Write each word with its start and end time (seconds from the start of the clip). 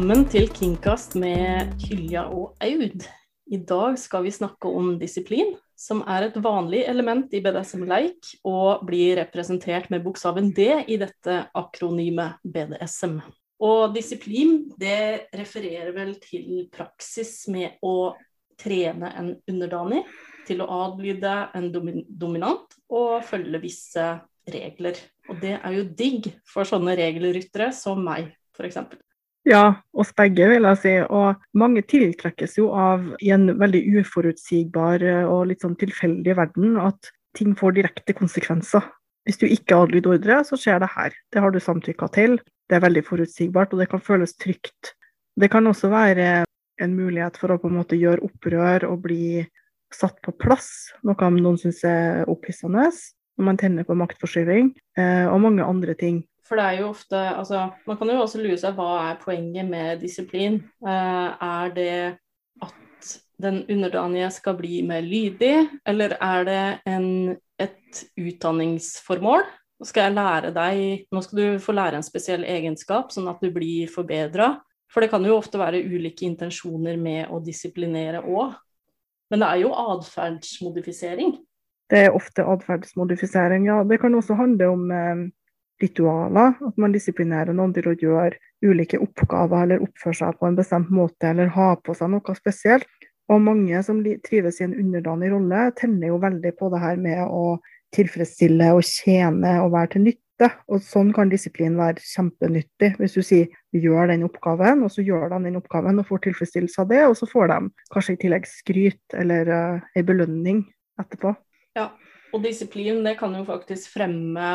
Velkommen 0.00 0.30
til 0.32 0.46
Kingcast 0.48 1.12
med 1.20 1.74
Hylja 1.84 2.22
og 2.32 2.54
Aud. 2.64 3.02
I 3.52 3.58
dag 3.68 3.98
skal 4.00 4.22
vi 4.24 4.30
snakke 4.32 4.70
om 4.72 4.94
disiplin, 4.96 5.50
som 5.76 6.00
er 6.08 6.24
et 6.24 6.38
vanlig 6.40 6.86
element 6.88 7.34
i 7.36 7.42
BDSM-leik, 7.44 8.30
og 8.48 8.80
blir 8.88 9.18
representert 9.20 9.90
med 9.92 10.00
bokstaven 10.06 10.48
D 10.56 10.70
i 10.88 10.96
dette 11.02 11.34
akronymet 11.52 12.40
BDSM. 12.40 13.18
Og 13.60 13.92
disiplin 13.92 14.70
det 14.80 15.28
refererer 15.36 15.92
vel 15.92 16.14
til 16.24 16.64
praksis 16.72 17.34
med 17.52 17.76
å 17.84 18.14
trene 18.56 19.12
en 19.20 19.30
underdanig 19.52 20.00
til 20.48 20.64
å 20.64 20.70
adlyde 20.78 21.36
en 21.60 21.68
dominant 21.76 22.80
og 22.88 23.20
følge 23.28 23.60
visse 23.68 24.08
regler. 24.48 25.04
Og 25.28 25.44
det 25.44 25.58
er 25.60 25.76
jo 25.76 25.84
digg 25.92 26.32
for 26.48 26.64
sånne 26.64 26.96
regelryttere 27.04 27.68
som 27.76 28.00
meg, 28.08 28.32
f.eks. 28.56 28.80
Ja, 29.48 29.80
oss 29.96 30.10
begge, 30.16 30.50
vil 30.50 30.66
jeg 30.68 30.80
si. 30.82 30.94
Og 31.08 31.40
mange 31.56 31.82
tiltrekkes 31.88 32.58
jo 32.58 32.70
av 32.76 33.06
i 33.24 33.32
en 33.34 33.48
veldig 33.60 33.80
uforutsigbar 34.00 35.04
og 35.24 35.48
litt 35.48 35.64
sånn 35.64 35.78
tilfeldig 35.80 36.36
verden 36.36 36.76
at 36.80 37.12
ting 37.38 37.54
får 37.56 37.78
direkte 37.78 38.16
konsekvenser. 38.16 38.84
Hvis 39.28 39.40
du 39.40 39.46
ikke 39.48 39.78
adlyder 39.84 40.16
ordre, 40.16 40.40
så 40.44 40.58
skjer 40.58 40.80
det 40.82 40.90
her. 40.94 41.14
Det 41.32 41.42
har 41.44 41.52
du 41.52 41.60
samtykka 41.62 42.08
til. 42.16 42.38
Det 42.68 42.78
er 42.78 42.84
veldig 42.84 43.02
forutsigbart, 43.06 43.72
og 43.72 43.82
det 43.82 43.88
kan 43.92 44.02
føles 44.02 44.36
trygt. 44.36 44.94
Det 45.40 45.50
kan 45.52 45.66
også 45.66 45.90
være 45.92 46.44
en 46.80 46.96
mulighet 46.96 47.36
for 47.40 47.52
å 47.52 47.58
på 47.60 47.68
en 47.70 47.78
måte 47.80 47.98
gjøre 48.00 48.24
opprør 48.26 48.86
og 48.88 49.04
bli 49.04 49.44
satt 49.94 50.20
på 50.24 50.34
plass, 50.38 50.92
noe 51.06 51.30
noen 51.34 51.58
syns 51.60 51.82
er 51.86 52.28
opphissende 52.30 52.86
når 53.40 53.46
man 53.46 53.58
tenner 53.58 53.86
på 53.88 53.96
maktforskyving, 53.96 54.66
eh, 55.00 55.24
og 55.24 55.40
mange 55.40 55.64
andre 55.64 55.94
ting. 55.96 56.20
For 56.50 56.58
det 56.58 56.66
er 56.66 56.80
jo 56.80 56.88
ofte 56.90 57.18
Altså, 57.30 57.68
man 57.86 57.98
kan 57.98 58.10
jo 58.10 58.24
også 58.24 58.40
lure 58.42 58.58
seg 58.58 58.74
hva 58.74 58.90
er 59.12 59.20
poenget 59.22 59.68
med 59.70 60.02
disiplin? 60.02 60.58
Eh, 60.82 61.28
er 61.46 61.74
det 61.76 61.92
at 62.66 63.12
den 63.40 63.62
underdanige 63.70 64.32
skal 64.34 64.58
bli 64.58 64.82
mer 64.84 65.06
lydig, 65.06 65.54
eller 65.86 66.16
er 66.20 66.44
det 66.44 66.64
en, 66.90 67.06
et 67.62 68.02
utdanningsformål? 68.18 69.46
Nå 69.80 69.88
skal 69.88 70.08
jeg 70.08 70.16
lære 70.18 70.50
deg 70.52 71.06
Nå 71.14 71.22
skal 71.24 71.38
du 71.38 71.62
få 71.62 71.72
lære 71.72 72.02
en 72.02 72.04
spesiell 72.04 72.42
egenskap, 72.44 73.14
sånn 73.14 73.30
at 73.30 73.40
du 73.40 73.48
blir 73.54 73.88
forbedra. 73.88 74.56
For 74.90 75.00
det 75.00 75.12
kan 75.12 75.24
jo 75.24 75.38
ofte 75.38 75.60
være 75.60 75.84
ulike 75.86 76.26
intensjoner 76.26 76.98
med 76.98 77.30
å 77.30 77.38
disiplinere 77.40 78.24
òg. 78.26 78.58
Men 79.30 79.44
det 79.44 79.48
er 79.48 79.62
jo 79.62 79.70
atferdsmodifisering. 79.78 81.36
Det 81.90 82.06
er 82.08 82.14
ofte 82.14 82.42
atferdsmodifisering, 82.42 83.70
ja. 83.70 83.84
Det 83.86 84.00
kan 84.02 84.14
også 84.18 84.34
handle 84.38 84.66
om 84.74 84.90
eh, 84.90 85.22
ritualer. 85.82 86.56
At 86.66 86.80
man 86.80 86.94
disiplinerer 86.94 87.56
noen 87.56 87.74
til 87.76 87.90
å 87.90 87.96
gjøre 87.98 88.38
ulike 88.64 89.00
oppgaver 89.00 89.64
eller 89.64 89.84
oppføre 89.84 90.18
seg 90.20 90.38
på 90.38 90.48
en 90.48 90.58
bestemt 90.58 90.90
måte 90.94 91.30
eller 91.32 91.52
ha 91.56 91.72
på 91.80 91.96
seg 91.96 92.12
noe 92.12 92.36
spesielt. 92.38 92.88
Og 93.30 93.42
mange 93.44 93.78
som 93.86 94.00
trives 94.26 94.58
i 94.58 94.66
en 94.66 94.74
underdanig 94.74 95.30
rolle, 95.30 95.68
tenner 95.78 96.10
jo 96.10 96.18
veldig 96.22 96.50
på 96.58 96.70
det 96.72 96.80
her 96.82 96.98
med 96.98 97.22
å 97.28 97.60
tilfredsstille 97.94 98.72
og 98.74 98.82
tjene 98.86 99.60
og 99.62 99.70
være 99.74 99.94
til 99.94 100.04
nytte. 100.08 100.48
Og 100.72 100.82
sånn 100.82 101.12
kan 101.14 101.30
disiplin 101.30 101.76
være 101.78 102.02
kjempenyttig. 102.02 102.94
Hvis 102.98 103.14
du 103.14 103.22
sier 103.22 103.52
vi 103.70 103.84
gjør 103.84 104.10
den 104.10 104.24
oppgaven, 104.26 104.82
og 104.82 104.90
så 104.90 105.04
gjør 105.06 105.28
de 105.30 105.40
den 105.46 105.60
oppgaven 105.60 106.02
og 106.02 106.08
får 106.08 106.24
tilfredsstillelse 106.26 106.82
av 106.82 106.90
det, 106.90 107.04
og 107.06 107.14
så 107.20 107.28
får 107.30 107.52
de 107.52 107.58
kanskje 107.94 108.16
i 108.16 108.20
tillegg 108.24 108.50
skryt 108.50 109.18
eller 109.20 109.52
uh, 109.52 109.88
en 109.94 110.08
belønning 110.08 110.64
etterpå. 110.98 111.36
Ja, 111.78 111.90
og 112.34 112.42
disiplin 112.42 113.04
det 113.06 113.14
kan 113.20 113.34
jo 113.36 113.44
faktisk 113.46 113.92
fremme 113.94 114.50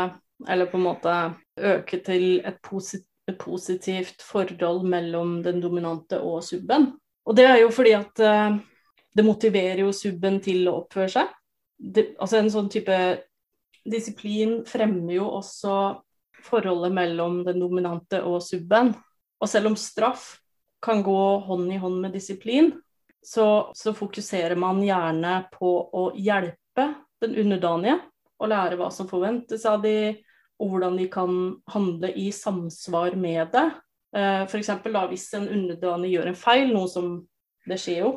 eller 0.47 0.69
på 0.69 0.77
en 0.77 0.87
måte 0.87 1.15
øke 1.59 2.01
til 2.03 2.39
et, 2.45 2.59
posit 2.63 3.05
et 3.25 3.37
positivt 3.41 4.21
forhold 4.21 4.85
mellom 4.85 5.39
den 5.43 5.61
dominante 5.61 6.19
og 6.21 6.43
subben. 6.45 6.91
Og 7.25 7.37
det 7.37 7.45
er 7.49 7.61
jo 7.63 7.71
fordi 7.73 7.95
at 7.97 8.21
uh, 8.21 8.57
det 9.15 9.25
motiverer 9.25 9.81
jo 9.81 9.93
subben 9.95 10.37
til 10.45 10.67
å 10.69 10.81
oppføre 10.83 11.09
seg. 11.09 11.31
Det, 11.75 12.11
altså 12.21 12.39
en 12.39 12.51
sånn 12.53 12.69
type 12.71 12.97
disiplin 13.85 14.59
fremmer 14.67 15.17
jo 15.17 15.29
også 15.39 15.73
forholdet 16.45 16.93
mellom 16.93 17.41
den 17.47 17.61
dominante 17.63 18.21
og 18.25 18.43
subben. 18.45 18.93
Og 19.41 19.49
selv 19.49 19.71
om 19.71 19.77
straff 19.79 20.35
kan 20.85 21.01
gå 21.03 21.21
hånd 21.47 21.71
i 21.73 21.79
hånd 21.81 21.97
med 22.03 22.13
disiplin, 22.13 22.73
så, 23.25 23.71
så 23.73 23.93
fokuserer 23.97 24.57
man 24.59 24.83
gjerne 24.85 25.47
på 25.53 25.71
å 25.97 26.11
hjelpe 26.13 26.91
den 27.23 27.39
underdanige 27.41 27.97
og 28.37 28.51
lære 28.51 28.77
hva 28.77 28.91
som 28.93 29.09
forventes 29.09 29.63
av 29.65 29.81
de, 29.81 30.13
og 30.61 30.71
hvordan 30.71 30.97
de 30.99 31.07
kan 31.11 31.39
handle 31.71 32.11
i 32.15 32.29
samsvar 32.33 33.17
med 33.19 33.51
det. 33.53 33.65
Eh, 34.15 34.43
F.eks. 34.47 34.71
hvis 35.09 35.27
en 35.35 35.49
underdanig 35.51 36.13
gjør 36.13 36.31
en 36.31 36.39
feil, 36.39 36.71
noe 36.73 36.87
som 36.91 37.17
det 37.67 37.79
skjer 37.81 38.05
jo, 38.05 38.11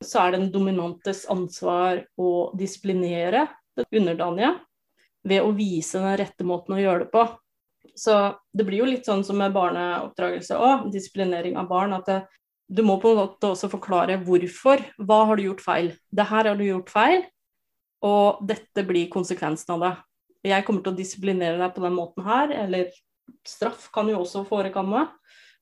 så 0.00 0.22
er 0.22 0.32
det 0.32 0.40
den 0.40 0.52
dominantes 0.54 1.26
ansvar 1.30 2.04
å 2.20 2.50
disiplinere 2.56 3.46
den 3.76 4.02
underdanige 4.02 4.54
ved 5.28 5.44
å 5.44 5.52
vise 5.52 6.00
den 6.00 6.16
rette 6.20 6.46
måten 6.48 6.76
å 6.76 6.80
gjøre 6.80 7.04
det 7.04 7.10
på. 7.12 7.24
Så 7.96 8.14
det 8.56 8.64
blir 8.64 8.80
jo 8.80 8.88
litt 8.88 9.08
sånn 9.08 9.24
som 9.26 9.40
med 9.40 9.52
barneoppdragelse 9.52 10.56
òg, 10.56 10.86
disiplinering 10.94 11.58
av 11.60 11.68
barn, 11.68 11.92
at 11.96 12.06
det, 12.08 12.20
du 12.70 12.84
må 12.86 12.96
på 13.02 13.10
en 13.10 13.20
måte 13.24 13.50
også 13.50 13.68
forklare 13.72 14.20
hvorfor. 14.24 14.84
Hva 15.02 15.24
har 15.28 15.36
du 15.36 15.48
gjort 15.48 15.64
feil? 15.64 15.90
Det 16.08 16.28
her 16.30 16.48
har 16.48 16.56
du 16.56 16.64
gjort 16.64 16.92
feil, 16.92 17.24
og 18.06 18.40
dette 18.48 18.86
blir 18.88 19.10
konsekvensen 19.12 19.74
av 19.76 19.84
det 19.84 19.92
jeg 20.46 20.64
kommer 20.66 20.84
til 20.84 20.94
å 20.94 20.98
disiplinere 20.98 21.58
deg 21.60 21.74
på 21.76 21.84
den 21.84 21.96
måten 21.96 22.24
her, 22.26 22.52
eller 22.64 22.92
straff 23.46 23.88
kan 23.94 24.08
jo 24.10 24.22
også 24.22 24.44
forekomme. 24.48 25.06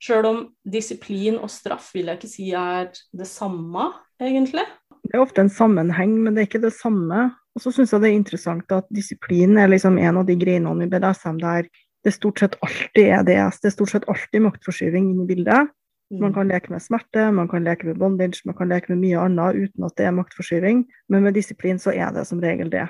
Sjøl 0.02 0.28
om 0.28 0.40
disiplin 0.62 1.40
og 1.42 1.50
straff 1.50 1.90
vil 1.96 2.10
jeg 2.10 2.20
ikke 2.20 2.30
si 2.30 2.52
er 2.54 2.92
det 2.94 3.26
samme, 3.26 3.90
egentlig. 4.22 4.64
Det 5.02 5.16
er 5.16 5.24
ofte 5.24 5.42
en 5.42 5.50
sammenheng, 5.50 6.14
men 6.22 6.34
det 6.34 6.44
er 6.44 6.50
ikke 6.50 6.62
det 6.62 6.76
samme. 6.76 7.30
Og 7.56 7.64
så 7.64 7.72
syns 7.74 7.90
jeg 7.94 8.04
det 8.04 8.12
er 8.12 8.20
interessant 8.20 8.74
at 8.76 8.86
disiplin 8.94 9.58
er 9.58 9.70
liksom 9.72 9.98
en 9.98 10.20
av 10.20 10.28
de 10.28 10.36
greinene 10.38 10.86
i 10.86 10.90
BDSM 10.90 11.40
der 11.42 11.66
det 12.06 12.14
stort 12.14 12.38
sett 12.38 12.54
alltid 12.62 13.08
er 13.10 13.24
DS. 13.26 13.58
Det 13.58 13.72
er 13.72 13.74
stort 13.74 13.90
sett 13.90 14.06
alltid 14.06 14.44
maktforskyving 14.44 15.10
inn 15.10 15.24
i 15.24 15.28
bildet. 15.32 15.72
Man 16.14 16.30
mm. 16.30 16.36
kan 16.36 16.48
leke 16.48 16.72
med 16.72 16.80
smerte, 16.80 17.26
man 17.34 17.50
kan 17.50 17.66
leke 17.66 17.88
med 17.88 17.98
bondage, 18.00 18.40
man 18.48 18.56
kan 18.56 18.70
leke 18.70 18.92
med 18.94 19.02
mye 19.02 19.24
annet 19.26 19.58
uten 19.58 19.84
at 19.84 19.96
det 19.98 20.06
er 20.08 20.14
maktforskyving. 20.16 20.86
Men 21.12 21.26
med 21.26 21.36
disiplin 21.36 21.82
så 21.82 21.92
er 21.92 22.14
det 22.14 22.24
som 22.30 22.40
regel 22.40 22.70
det. 22.72 22.86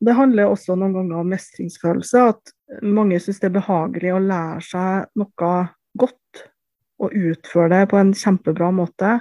Det 0.00 0.16
handler 0.16 0.50
også 0.50 0.74
noen 0.76 0.94
ganger 0.96 1.20
om 1.20 1.30
mestringsfølelse. 1.32 2.24
At 2.34 2.82
mange 2.82 3.20
syns 3.22 3.40
det 3.42 3.50
er 3.50 3.58
behagelig 3.58 4.14
å 4.14 4.22
lære 4.22 4.64
seg 4.66 5.20
noe 5.20 5.54
godt 5.94 6.42
og 7.02 7.14
utføre 7.14 7.70
det 7.72 7.84
på 7.90 8.00
en 8.00 8.12
kjempebra 8.16 8.70
måte. 8.74 9.18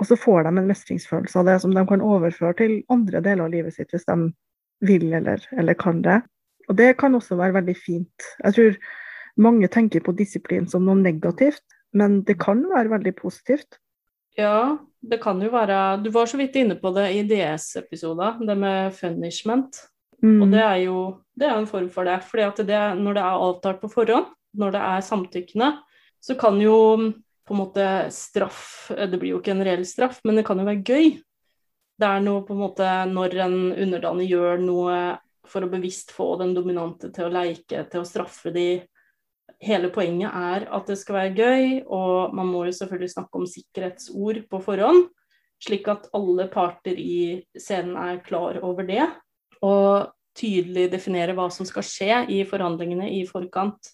Og 0.00 0.08
så 0.08 0.16
får 0.16 0.46
de 0.46 0.54
en 0.54 0.68
mestringsfølelse 0.68 1.40
av 1.40 1.48
det 1.50 1.58
som 1.62 1.74
de 1.76 1.84
kan 1.88 2.04
overføre 2.04 2.56
til 2.60 2.78
andre 2.92 3.20
deler 3.24 3.46
av 3.46 3.52
livet 3.52 3.76
sitt 3.76 3.92
hvis 3.92 4.08
de 4.08 4.32
vil 4.88 5.10
eller, 5.12 5.42
eller 5.52 5.76
kan 5.76 6.00
det. 6.04 6.22
Og 6.70 6.76
det 6.78 6.94
kan 7.00 7.14
også 7.14 7.36
være 7.36 7.58
veldig 7.58 7.76
fint. 7.76 8.28
Jeg 8.44 8.56
tror 8.56 8.78
mange 9.40 9.68
tenker 9.72 10.02
på 10.04 10.14
disiplin 10.16 10.68
som 10.70 10.86
noe 10.86 10.98
negativt, 10.98 11.64
men 11.92 12.20
det 12.24 12.38
kan 12.40 12.62
være 12.70 12.94
veldig 12.94 13.12
positivt. 13.18 13.80
Ja, 14.38 14.78
det 15.00 15.20
kan 15.22 15.40
jo 15.40 15.48
være 15.52 16.00
Du 16.04 16.10
var 16.12 16.28
så 16.28 16.38
vidt 16.40 16.58
inne 16.60 16.76
på 16.80 16.92
det 16.96 17.06
i 17.16 17.22
DS-episoden, 17.28 18.44
det 18.46 18.56
med 18.58 18.92
funishment. 18.96 19.78
Mm. 20.20 20.42
Og 20.42 20.50
det 20.52 20.60
er 20.60 20.76
jo 20.84 20.98
det 21.40 21.48
er 21.48 21.56
en 21.56 21.68
form 21.68 21.88
for 21.88 22.04
det. 22.04 22.20
fordi 22.24 22.42
at 22.44 22.60
det, 22.68 22.82
når 23.00 23.16
det 23.16 23.22
er 23.24 23.46
avtalt 23.46 23.80
på 23.80 23.88
forhånd, 23.88 24.28
når 24.52 24.70
det 24.74 24.82
er 24.84 25.06
samtykkende, 25.06 25.70
så 26.20 26.36
kan 26.36 26.60
jo 26.60 26.76
på 27.46 27.54
en 27.54 27.58
måte 27.58 27.86
straff 28.12 28.90
Det 28.90 29.18
blir 29.18 29.32
jo 29.32 29.40
ikke 29.40 29.54
en 29.54 29.64
reell 29.64 29.86
straff, 29.86 30.20
men 30.24 30.36
det 30.36 30.44
kan 30.46 30.58
jo 30.58 30.68
være 30.68 30.84
gøy. 30.84 31.10
Det 32.00 32.08
er 32.08 32.22
noe 32.24 32.44
på 32.44 32.54
en 32.54 32.62
måte 32.62 32.90
når 33.08 33.36
en 33.46 33.58
underdanig 33.72 34.28
gjør 34.30 34.60
noe 34.60 35.00
for 35.50 35.64
å 35.64 35.70
bevisst 35.72 36.12
få 36.14 36.34
den 36.40 36.54
dominante 36.54 37.10
til 37.12 37.26
å 37.26 37.32
leike, 37.32 37.86
til 37.90 38.02
å 38.02 38.08
straffe 38.08 38.52
de 38.54 38.68
hele 39.60 39.90
poenget 39.92 40.32
er 40.32 40.66
at 40.72 40.88
det 40.88 40.96
skal 41.00 41.18
være 41.18 41.34
gøy, 41.36 41.64
og 41.86 42.34
man 42.36 42.48
må 42.48 42.64
jo 42.66 42.76
selvfølgelig 42.76 43.12
snakke 43.12 43.40
om 43.40 43.48
sikkerhetsord 43.48 44.42
på 44.50 44.60
forhånd, 44.64 45.08
slik 45.60 45.88
at 45.92 46.08
alle 46.16 46.48
parter 46.52 46.96
i 46.96 47.42
scenen 47.58 47.98
er 48.00 48.22
klar 48.24 48.60
over 48.64 48.86
det. 48.88 49.04
Og 49.60 50.08
tydelig 50.36 50.88
definere 50.92 51.34
hva 51.36 51.48
som 51.52 51.68
skal 51.68 51.84
skje 51.84 52.20
i 52.32 52.42
forhandlingene 52.48 53.10
i 53.18 53.24
forkant. 53.28 53.92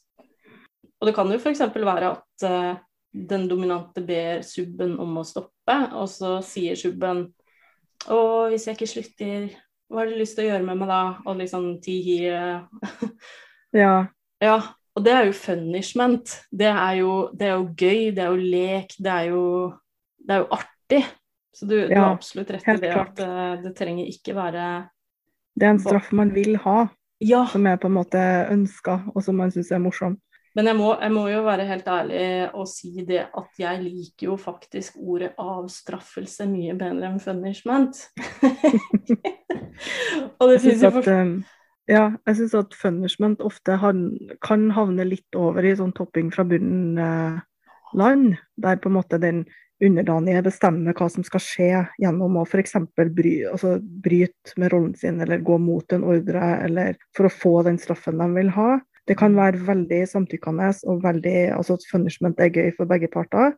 Og 1.01 1.09
det 1.09 1.15
kan 1.17 1.31
jo 1.33 1.41
f.eks. 1.41 1.65
være 1.75 2.13
at 2.13 2.47
uh, 2.47 2.79
den 3.11 3.49
dominante 3.51 4.05
ber 4.07 4.45
subben 4.47 4.95
om 5.03 5.19
å 5.19 5.27
stoppe, 5.27 5.77
og 5.97 6.07
så 6.13 6.39
sier 6.47 6.79
subben 6.79 7.27
å, 8.13 8.21
hvis 8.53 8.69
jeg 8.69 8.77
ikke 8.77 8.93
slutter, 8.93 9.47
hva 9.91 10.03
har 10.03 10.11
du 10.11 10.19
lyst 10.19 10.37
til 10.39 10.47
å 10.47 10.51
gjøre 10.51 10.67
med 10.67 10.81
meg 10.81 10.91
da? 10.91 11.03
Og 11.27 11.39
liksom 11.41 11.69
tihi 11.83 12.19
Ja. 13.77 14.07
ja. 14.43 14.59
Og 14.97 15.05
det 15.05 15.13
er 15.13 15.27
jo 15.29 15.37
funishment. 15.37 16.33
Det 16.51 16.69
er 16.73 16.93
jo, 17.03 17.13
det 17.37 17.51
er 17.51 17.55
jo 17.55 17.69
gøy, 17.77 18.11
det 18.17 18.25
er 18.25 18.33
jo 18.33 18.37
lek, 18.41 18.97
det 18.97 19.13
er 19.13 19.25
jo, 19.29 19.45
det 20.25 20.37
er 20.37 20.45
jo 20.45 20.47
artig. 20.57 21.03
Så 21.57 21.69
du, 21.69 21.75
ja, 21.77 21.89
du 21.89 21.97
har 22.01 22.15
absolutt 22.15 22.53
rett 22.53 22.69
i 22.69 22.77
det 22.81 22.93
klart. 22.93 23.17
at 23.17 23.19
det, 23.65 23.71
eh, 23.71 23.75
trenger 23.77 24.09
ikke 24.09 24.35
være 24.37 24.65
Det 25.57 25.67
er 25.67 25.73
en 25.73 25.81
straff 25.81 26.11
man 26.13 26.33
vil 26.35 26.57
ha, 26.65 26.87
ja. 27.21 27.47
som 27.49 27.67
er 27.69 27.79
på 27.81 27.89
en 27.89 27.97
måte 27.97 28.23
ønska, 28.53 29.03
og 29.15 29.25
som 29.25 29.37
man 29.41 29.53
syns 29.53 29.73
er 29.73 29.81
morsom. 29.85 30.19
Men 30.57 30.71
jeg 30.71 30.77
må, 30.79 30.89
jeg 31.01 31.13
må, 31.13 31.27
jo 31.29 31.43
være 31.45 31.67
helt 31.69 31.89
ærlig 31.93 32.21
og 32.57 32.69
si 32.69 33.05
det 33.05 33.27
at 33.29 33.61
jeg 33.61 33.83
liker 33.83 34.31
jo 34.31 34.37
faktisk 34.41 34.97
ordet 34.97 35.35
avstraffelse 35.37 36.47
mye 36.49 36.77
bedre 36.81 37.11
enn 37.11 37.21
punishment. 37.21 38.01
og 40.41 40.49
det 40.53 40.63
syns 40.65 40.87
jeg 40.89 40.93
for... 40.97 41.05
At, 41.05 41.56
ja, 41.91 42.07
jeg 42.27 42.39
syns 42.39 42.57
at 42.59 42.75
funnishment 42.75 43.43
ofte 43.45 43.77
kan 44.43 44.65
havne 44.75 45.07
litt 45.07 45.39
over 45.39 45.67
i 45.67 45.77
sånn 45.79 45.95
topping 45.95 46.33
fra 46.35 46.45
bunnen-land, 46.49 48.33
eh, 48.33 48.43
der 48.65 48.81
på 48.83 48.91
en 48.91 48.97
måte 48.99 49.21
den 49.23 49.45
underdanige 49.85 50.43
bestemmer 50.47 50.97
hva 50.97 51.09
som 51.13 51.25
skal 51.27 51.43
skje 51.43 51.71
gjennom 52.01 52.39
å 52.41 52.45
f.eks. 52.47 52.75
Bry, 52.97 53.35
altså 53.51 53.77
bryte 53.81 54.57
med 54.57 54.73
rollen 54.73 54.95
sin 54.97 55.21
eller 55.21 55.45
gå 55.45 55.59
mot 55.61 55.93
en 55.93 56.07
ordre, 56.09 56.43
eller 56.65 56.99
for 57.17 57.29
å 57.29 57.33
få 57.33 57.55
den 57.69 57.79
straffen 57.79 58.19
de 58.23 58.29
vil 58.39 58.53
ha. 58.57 58.77
Det 59.07 59.19
kan 59.21 59.37
være 59.39 59.63
veldig 59.69 60.03
samtykkende 60.11 60.73
og 60.91 61.05
veldig 61.05 61.37
altså 61.55 61.77
at 61.77 61.91
punishment 61.93 62.41
er 62.43 62.51
gøy 62.51 62.73
for 62.75 62.91
begge 62.91 63.11
parter. 63.13 63.55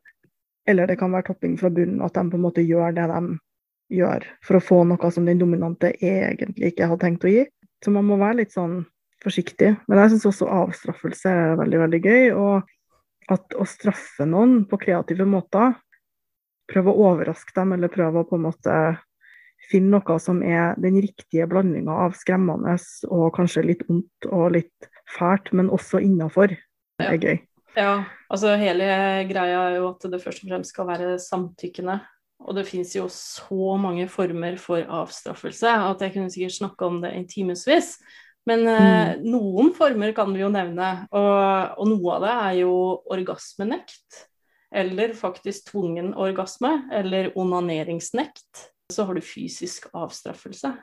Eller 0.69 0.91
det 0.91 0.99
kan 1.01 1.15
være 1.15 1.31
topping 1.31 1.55
fra 1.57 1.71
bunnen, 1.73 2.03
at 2.05 2.19
de 2.19 2.27
på 2.29 2.37
en 2.37 2.45
måte 2.45 2.67
gjør 2.67 2.93
det 2.99 3.07
de 3.09 3.39
gjør 3.97 4.27
for 4.45 4.59
å 4.59 4.61
få 4.61 4.83
noe 4.85 5.11
som 5.15 5.25
den 5.25 5.41
dominante 5.41 5.95
egentlig 6.05 6.75
ikke 6.75 6.91
hadde 6.91 7.07
tenkt 7.07 7.25
å 7.25 7.33
gi. 7.33 7.47
Så 7.85 7.93
man 7.95 8.07
må 8.09 8.19
være 8.21 8.43
litt 8.43 8.55
sånn 8.55 8.81
forsiktig. 9.23 9.75
Men 9.87 10.03
jeg 10.03 10.15
syns 10.15 10.29
også 10.31 10.51
avstraffelse 10.65 11.31
er 11.31 11.59
veldig, 11.61 11.83
veldig 11.85 12.01
gøy. 12.05 12.25
Og 12.39 13.33
at 13.33 13.59
å 13.59 13.67
straffe 13.69 14.27
noen 14.29 14.63
på 14.69 14.81
kreative 14.81 15.27
måter 15.29 15.77
prøve 16.69 16.93
å 16.93 17.11
overraske 17.13 17.55
dem, 17.57 17.75
eller 17.77 17.93
prøve 17.93 18.23
å 18.23 18.29
på 18.29 18.39
en 18.39 18.47
måte 18.49 18.79
finne 19.69 19.99
noe 19.99 20.19
som 20.23 20.41
er 20.45 20.79
den 20.81 20.99
riktige 21.03 21.49
blandinga 21.51 21.97
av 22.07 22.17
skremmende 22.17 22.77
og 23.09 23.31
kanskje 23.37 23.67
litt 23.67 23.85
ondt 23.89 24.29
og 24.31 24.53
litt 24.57 24.89
fælt, 25.17 25.53
men 25.57 25.73
også 25.73 26.01
innafor. 26.05 26.55
Er 26.99 27.15
gøy. 27.15 27.37
Ja, 27.79 27.93
altså 28.27 28.57
hele 28.59 28.87
greia 29.29 29.59
er 29.69 29.77
jo 29.77 29.91
at 29.93 30.07
det 30.11 30.19
først 30.23 30.43
og 30.43 30.51
fremst 30.51 30.73
skal 30.75 30.89
være 30.89 31.13
samtykkende. 31.23 32.01
Og 32.47 32.55
det 32.55 32.69
fins 32.69 32.95
jo 32.95 33.09
så 33.11 33.75
mange 33.81 34.07
former 34.11 34.57
for 34.63 34.85
avstraffelse 35.01 35.73
at 35.91 36.05
jeg 36.05 36.15
kunne 36.15 36.31
sikkert 36.33 36.59
snakke 36.61 36.87
om 36.87 37.01
det 37.03 37.13
i 37.19 37.25
timevis. 37.29 37.97
Men 38.49 38.65
eh, 38.71 39.19
mm. 39.19 39.27
noen 39.29 39.73
former 39.77 40.15
kan 40.17 40.31
vi 40.33 40.45
jo 40.45 40.49
nevne, 40.53 40.93
og, 41.11 41.79
og 41.83 41.91
noe 41.91 42.15
av 42.15 42.25
det 42.25 42.35
er 42.35 42.59
jo 42.63 42.75
orgasmenekt 43.13 44.23
eller 44.75 45.15
faktisk 45.17 45.71
tvungen 45.71 46.13
orgasme, 46.15 46.83
eller 46.93 47.33
onaneringsnekt. 47.39 48.69
Så 48.93 49.05
har 49.05 49.17
du 49.17 49.25
fysisk 49.25 49.89
avstraffelse. 49.97 50.75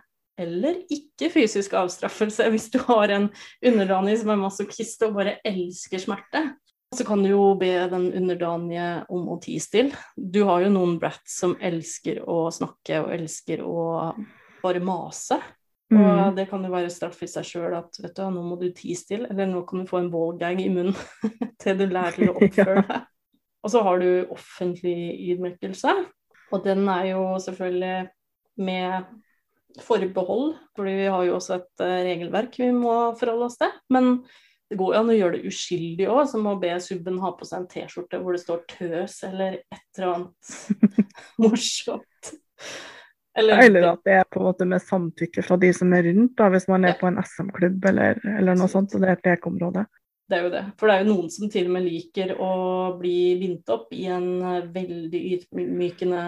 Eller 0.41 0.81
ikke 0.91 1.29
fysisk 1.31 1.73
avstraffelse 1.77 2.47
hvis 2.53 2.69
du 2.73 2.79
har 2.89 3.13
en 3.13 3.29
underdanig 3.65 4.17
som 4.21 4.33
er 4.33 4.41
masochist 4.41 5.05
og 5.07 5.17
bare 5.19 5.37
elsker 5.47 6.01
smerte. 6.01 6.47
Så 6.95 7.03
kan 7.07 7.23
du 7.23 7.29
jo 7.29 7.43
be 7.59 7.71
den 7.91 8.07
underdanige 8.15 8.89
om 9.11 9.27
å 9.33 9.39
tie 9.43 9.59
stille. 9.63 9.97
Du 10.15 10.43
har 10.47 10.63
jo 10.63 10.71
noen 10.71 10.95
brats 11.01 11.39
som 11.41 11.57
elsker 11.59 12.21
å 12.23 12.45
snakke 12.55 13.01
og 13.03 13.13
elsker 13.17 13.63
å 13.65 14.13
bare 14.63 14.81
mase. 14.83 15.39
Og 15.93 16.01
mm. 16.01 16.35
det 16.37 16.47
kan 16.49 16.63
jo 16.65 16.71
være 16.73 16.93
straff 16.93 17.19
i 17.21 17.29
seg 17.29 17.45
sjøl 17.45 17.75
at 17.77 17.99
vet 18.01 18.15
du, 18.17 18.23
nå 18.33 18.41
må 18.41 18.55
du 18.57 18.69
tie 18.73 18.95
stille, 18.97 19.27
eller 19.29 19.51
nå 19.51 19.61
kan 19.69 19.83
du 19.83 19.89
få 19.89 19.99
en 20.01 20.09
ballgag 20.13 20.63
i 20.63 20.71
munnen 20.73 20.95
til 21.61 21.77
du 21.77 21.85
lærer 21.91 22.31
å 22.31 22.37
oppføre 22.39 22.85
deg. 22.87 23.11
Og 23.65 23.73
så 23.73 23.81
har 23.85 24.01
du 24.01 24.09
offentlig 24.33 24.95
ydmykelse, 25.33 25.93
og 26.53 26.65
den 26.65 26.83
er 26.89 27.11
jo 27.11 27.21
selvfølgelig 27.41 27.95
med 28.65 29.13
forbehold, 29.81 30.55
fordi 30.77 30.97
vi 31.01 31.07
har 31.11 31.23
jo 31.27 31.37
også 31.37 31.57
et 31.57 31.83
uh, 31.83 31.95
regelverk 32.05 32.59
vi 32.61 32.69
må 32.73 32.95
forholde 33.19 33.49
oss 33.49 33.57
til. 33.59 33.73
Men 33.91 34.11
det 34.69 34.79
går 34.79 34.95
jo 34.95 34.99
an 34.99 35.11
å 35.13 35.15
gjøre 35.15 35.37
det 35.37 35.51
uskyldig 35.51 36.07
òg, 36.09 36.23
som 36.31 36.47
å 36.49 36.55
be 36.61 36.71
subben 36.81 37.21
ha 37.21 37.31
på 37.37 37.45
seg 37.45 37.61
en 37.61 37.67
T-skjorte 37.69 38.19
hvor 38.21 38.33
det 38.33 38.41
står 38.41 38.63
'tøs' 38.71 39.21
eller 39.27 39.59
et 39.61 39.99
eller 39.99 40.13
annet 40.15 41.11
morsomt. 41.43 42.31
Eller, 43.37 43.59
eller, 43.65 43.89
at 43.91 44.07
det 44.07 44.15
er 44.15 44.25
på 44.31 44.39
en 44.39 44.47
måte 44.47 44.65
med 44.65 44.81
samtykke 44.81 45.43
fra 45.43 45.57
de 45.59 45.69
som 45.75 45.91
er 45.93 46.07
rundt, 46.07 46.33
da, 46.39 46.47
hvis 46.53 46.69
man 46.71 46.87
er 46.87 46.95
ja. 46.95 46.99
på 47.01 47.09
en 47.09 47.19
SM-klubb 47.19 47.85
eller, 47.91 48.21
eller, 48.37 48.55
noe 48.55 48.71
sånt, 48.71 48.95
og 48.95 49.03
det 49.03 49.11
er 49.11 49.19
et 49.19 49.27
lekeområde. 49.27 49.85
Det 50.25 50.37
er 50.37 50.45
jo 50.47 50.51
det. 50.55 50.63
For 50.79 50.89
det 50.89 50.95
er 50.95 51.03
jo 51.03 51.11
noen 51.11 51.29
som 51.29 51.51
til 51.51 51.67
og 51.67 51.75
med 51.75 51.85
liker 51.85 52.31
å 52.41 52.53
bli 52.97 53.17
bindt 53.37 53.69
opp 53.75 53.91
i 53.93 54.07
en 54.09 54.29
eh, 54.39 54.69
veldig 54.73 55.21
ydmykende 55.35 56.23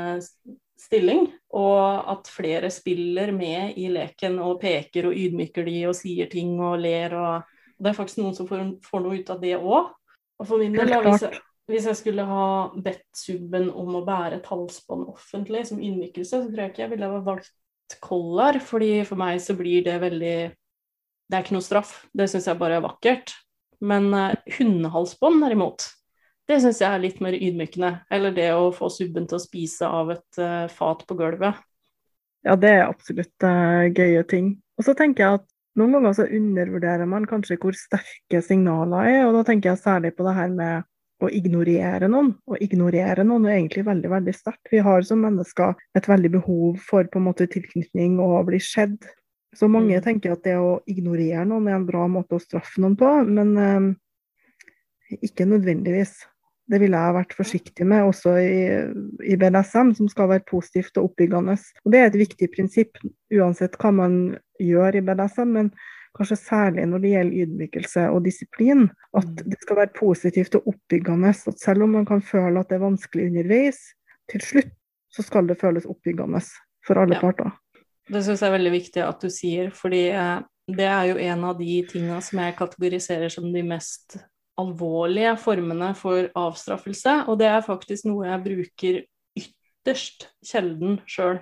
stilling. 0.77 1.31
Og 1.57 2.11
at 2.13 2.29
flere 2.29 2.69
spiller 2.75 3.31
med 3.33 3.79
i 3.79 3.87
leken 3.89 4.37
og 4.43 4.59
peker 4.61 5.07
og 5.09 5.17
ydmyker 5.17 5.65
de 5.65 5.79
og 5.89 5.97
sier 5.97 6.29
ting 6.29 6.59
og 6.59 6.77
ler. 6.83 7.15
og 7.17 7.56
Det 7.77 7.91
er 7.91 7.97
faktisk 7.97 8.21
noen 8.23 8.35
som 8.37 8.49
får, 8.49 8.63
får 8.85 9.03
noe 9.03 9.19
ut 9.19 9.29
av 9.33 9.43
det 9.43 9.53
òg. 9.57 9.93
Og 10.37 10.49
for 10.49 10.61
min 10.61 10.75
del, 10.75 10.93
hvis 11.05 11.27
hvis 11.67 11.87
jeg 11.89 11.99
skulle 11.99 12.23
ha 12.23 12.43
bedt 12.79 13.03
subben 13.17 13.67
om 13.75 13.97
å 13.99 14.03
bære 14.07 14.39
et 14.39 14.45
halsbånd 14.47 15.09
offentlig 15.11 15.65
som 15.67 15.81
innvikelse, 15.83 16.39
så 16.39 16.47
tror 16.47 16.63
jeg 16.63 16.71
ikke 16.71 16.83
jeg 16.85 16.93
ville 16.93 17.09
ha 17.11 17.23
valgt 17.25 17.97
collar, 18.03 18.59
fordi 18.63 19.01
for 19.07 19.19
meg 19.19 19.41
så 19.43 19.55
blir 19.57 19.83
det 19.83 19.97
veldig 20.03 20.37
Det 21.27 21.35
er 21.35 21.43
ikke 21.43 21.57
noe 21.57 21.65
straff. 21.65 21.89
Det 22.15 22.29
syns 22.31 22.45
jeg 22.47 22.59
bare 22.59 22.77
er 22.77 22.85
vakkert. 22.85 23.33
Men 23.83 24.05
uh, 24.15 24.31
hundehalsbånd 24.47 25.41
derimot, 25.43 25.83
det 26.47 26.61
syns 26.63 26.79
jeg 26.79 26.87
er 26.87 27.01
litt 27.03 27.19
mer 27.19 27.35
ydmykende. 27.35 27.89
Eller 28.07 28.31
det 28.31 28.47
å 28.55 28.69
få 28.71 28.87
subben 28.87 29.27
til 29.27 29.35
å 29.35 29.43
spise 29.43 29.89
av 29.91 30.13
et 30.15 30.39
uh, 30.39 30.71
fat 30.71 31.03
på 31.03 31.17
gulvet. 31.19 31.59
Ja, 32.47 32.55
det 32.55 32.71
er 32.77 32.85
absolutt 32.85 33.43
uh, 33.43 33.91
gøye 33.91 34.23
ting. 34.31 34.53
Og 34.79 34.87
så 34.87 34.95
tenker 34.95 35.25
jeg 35.25 35.41
at 35.41 35.51
noen 35.77 35.95
ganger 35.97 36.15
så 36.17 36.27
undervurderer 36.33 37.09
man 37.09 37.27
kanskje 37.29 37.59
hvor 37.61 37.75
sterke 37.77 38.41
signaler 38.45 39.09
er, 39.11 39.23
og 39.27 39.37
da 39.37 39.43
tenker 39.47 39.73
jeg 39.73 39.83
særlig 39.83 40.13
på 40.17 40.25
det 40.27 40.35
her 40.37 40.53
med 40.53 40.87
å 41.23 41.29
ignorere 41.33 42.09
noen. 42.11 42.33
Å 42.45 42.57
ignorere 42.61 43.25
noen 43.25 43.47
er 43.47 43.57
egentlig 43.57 43.85
veldig 43.87 44.11
veldig 44.11 44.33
sterkt. 44.35 44.69
Vi 44.73 44.81
har 44.85 45.05
som 45.05 45.23
mennesker 45.25 45.77
et 45.97 46.09
veldig 46.09 46.33
behov 46.37 46.81
for 46.89 47.09
på 47.09 47.21
en 47.21 47.27
måte 47.29 47.49
tilknytning 47.49 48.19
og 48.21 48.35
å 48.39 48.43
bli 48.49 48.61
sett. 48.61 49.09
Så 49.57 49.69
mange 49.71 49.97
mm. 49.97 50.03
tenker 50.05 50.35
at 50.35 50.43
det 50.45 50.57
å 50.61 50.79
ignorere 50.89 51.45
noen 51.47 51.69
er 51.69 51.79
en 51.79 51.87
bra 51.87 52.05
måte 52.11 52.37
å 52.37 52.43
straffe 52.43 52.81
noen 52.83 52.97
på, 52.99 53.09
men 53.25 53.53
eh, 53.61 55.17
ikke 55.25 55.47
nødvendigvis. 55.49 56.19
Det 56.67 56.79
ville 56.81 56.99
jeg 56.99 57.15
vært 57.15 57.35
forsiktig 57.37 57.85
med, 57.87 58.09
også 58.09 58.33
i, 58.43 58.55
i, 59.23 59.37
BDSM, 59.39 59.93
som 59.95 60.09
skal 60.11 60.27
være 60.33 60.43
positivt 60.49 60.99
og 60.99 61.11
oppbyggende. 61.11 61.55
Og 61.85 61.93
Det 61.93 62.01
er 62.01 62.09
et 62.09 62.17
viktig 62.19 62.49
prinsipp, 62.55 62.99
uansett 63.31 63.77
hva 63.79 63.93
man 63.95 64.17
gjør 64.59 64.99
i 64.99 65.03
BDSM, 65.07 65.53
men 65.55 65.71
kanskje 66.17 66.39
særlig 66.41 66.87
når 66.89 67.03
det 67.03 67.13
gjelder 67.13 67.45
ydmykelse 67.45 68.07
og 68.11 68.25
disiplin. 68.25 68.87
At 69.15 69.29
mm. 69.29 69.45
det 69.53 69.61
skal 69.61 69.79
være 69.79 69.95
positivt 69.99 70.59
og 70.59 70.67
oppbyggende. 70.73 71.31
At 71.53 71.63
selv 71.63 71.87
om 71.87 71.95
man 71.99 72.09
kan 72.09 72.25
føle 72.25 72.59
at 72.59 72.69
det 72.69 72.79
er 72.79 72.83
vanskelig 72.87 73.29
underveis, 73.31 73.79
til 74.31 74.43
slutt 74.43 74.73
så 75.13 75.23
skal 75.23 75.47
det 75.47 75.59
føles 75.61 75.87
oppbyggende 75.87 76.41
for 76.85 76.99
alle 76.99 77.15
ja. 77.15 77.23
parter. 77.23 77.53
Det 78.07 78.23
syns 78.23 78.43
jeg 78.43 78.49
er 78.49 78.55
veldig 78.55 78.73
viktig 78.75 79.03
at 79.03 79.23
du 79.23 79.31
sier, 79.33 79.71
fordi 79.75 80.07
eh, 80.15 80.39
det 80.67 80.87
er 80.87 81.11
jo 81.11 81.19
en 81.23 81.45
av 81.47 81.59
de 81.59 81.77
tinga 81.87 82.19
som 82.23 82.41
jeg 82.43 82.55
kategoriserer 82.59 83.31
som 83.31 83.47
de 83.53 83.63
mest 83.67 84.17
alvorlige 84.57 85.35
formene 85.41 85.91
for 85.97 86.29
avstraffelse, 86.37 87.23
og 87.27 87.37
det 87.41 87.51
er 87.51 87.65
faktisk 87.65 88.07
noe 88.09 88.27
jeg 88.27 88.43
bruker 88.45 88.99
ytterst 89.37 90.27
sjelden 90.45 90.99
sjøl. 91.09 91.39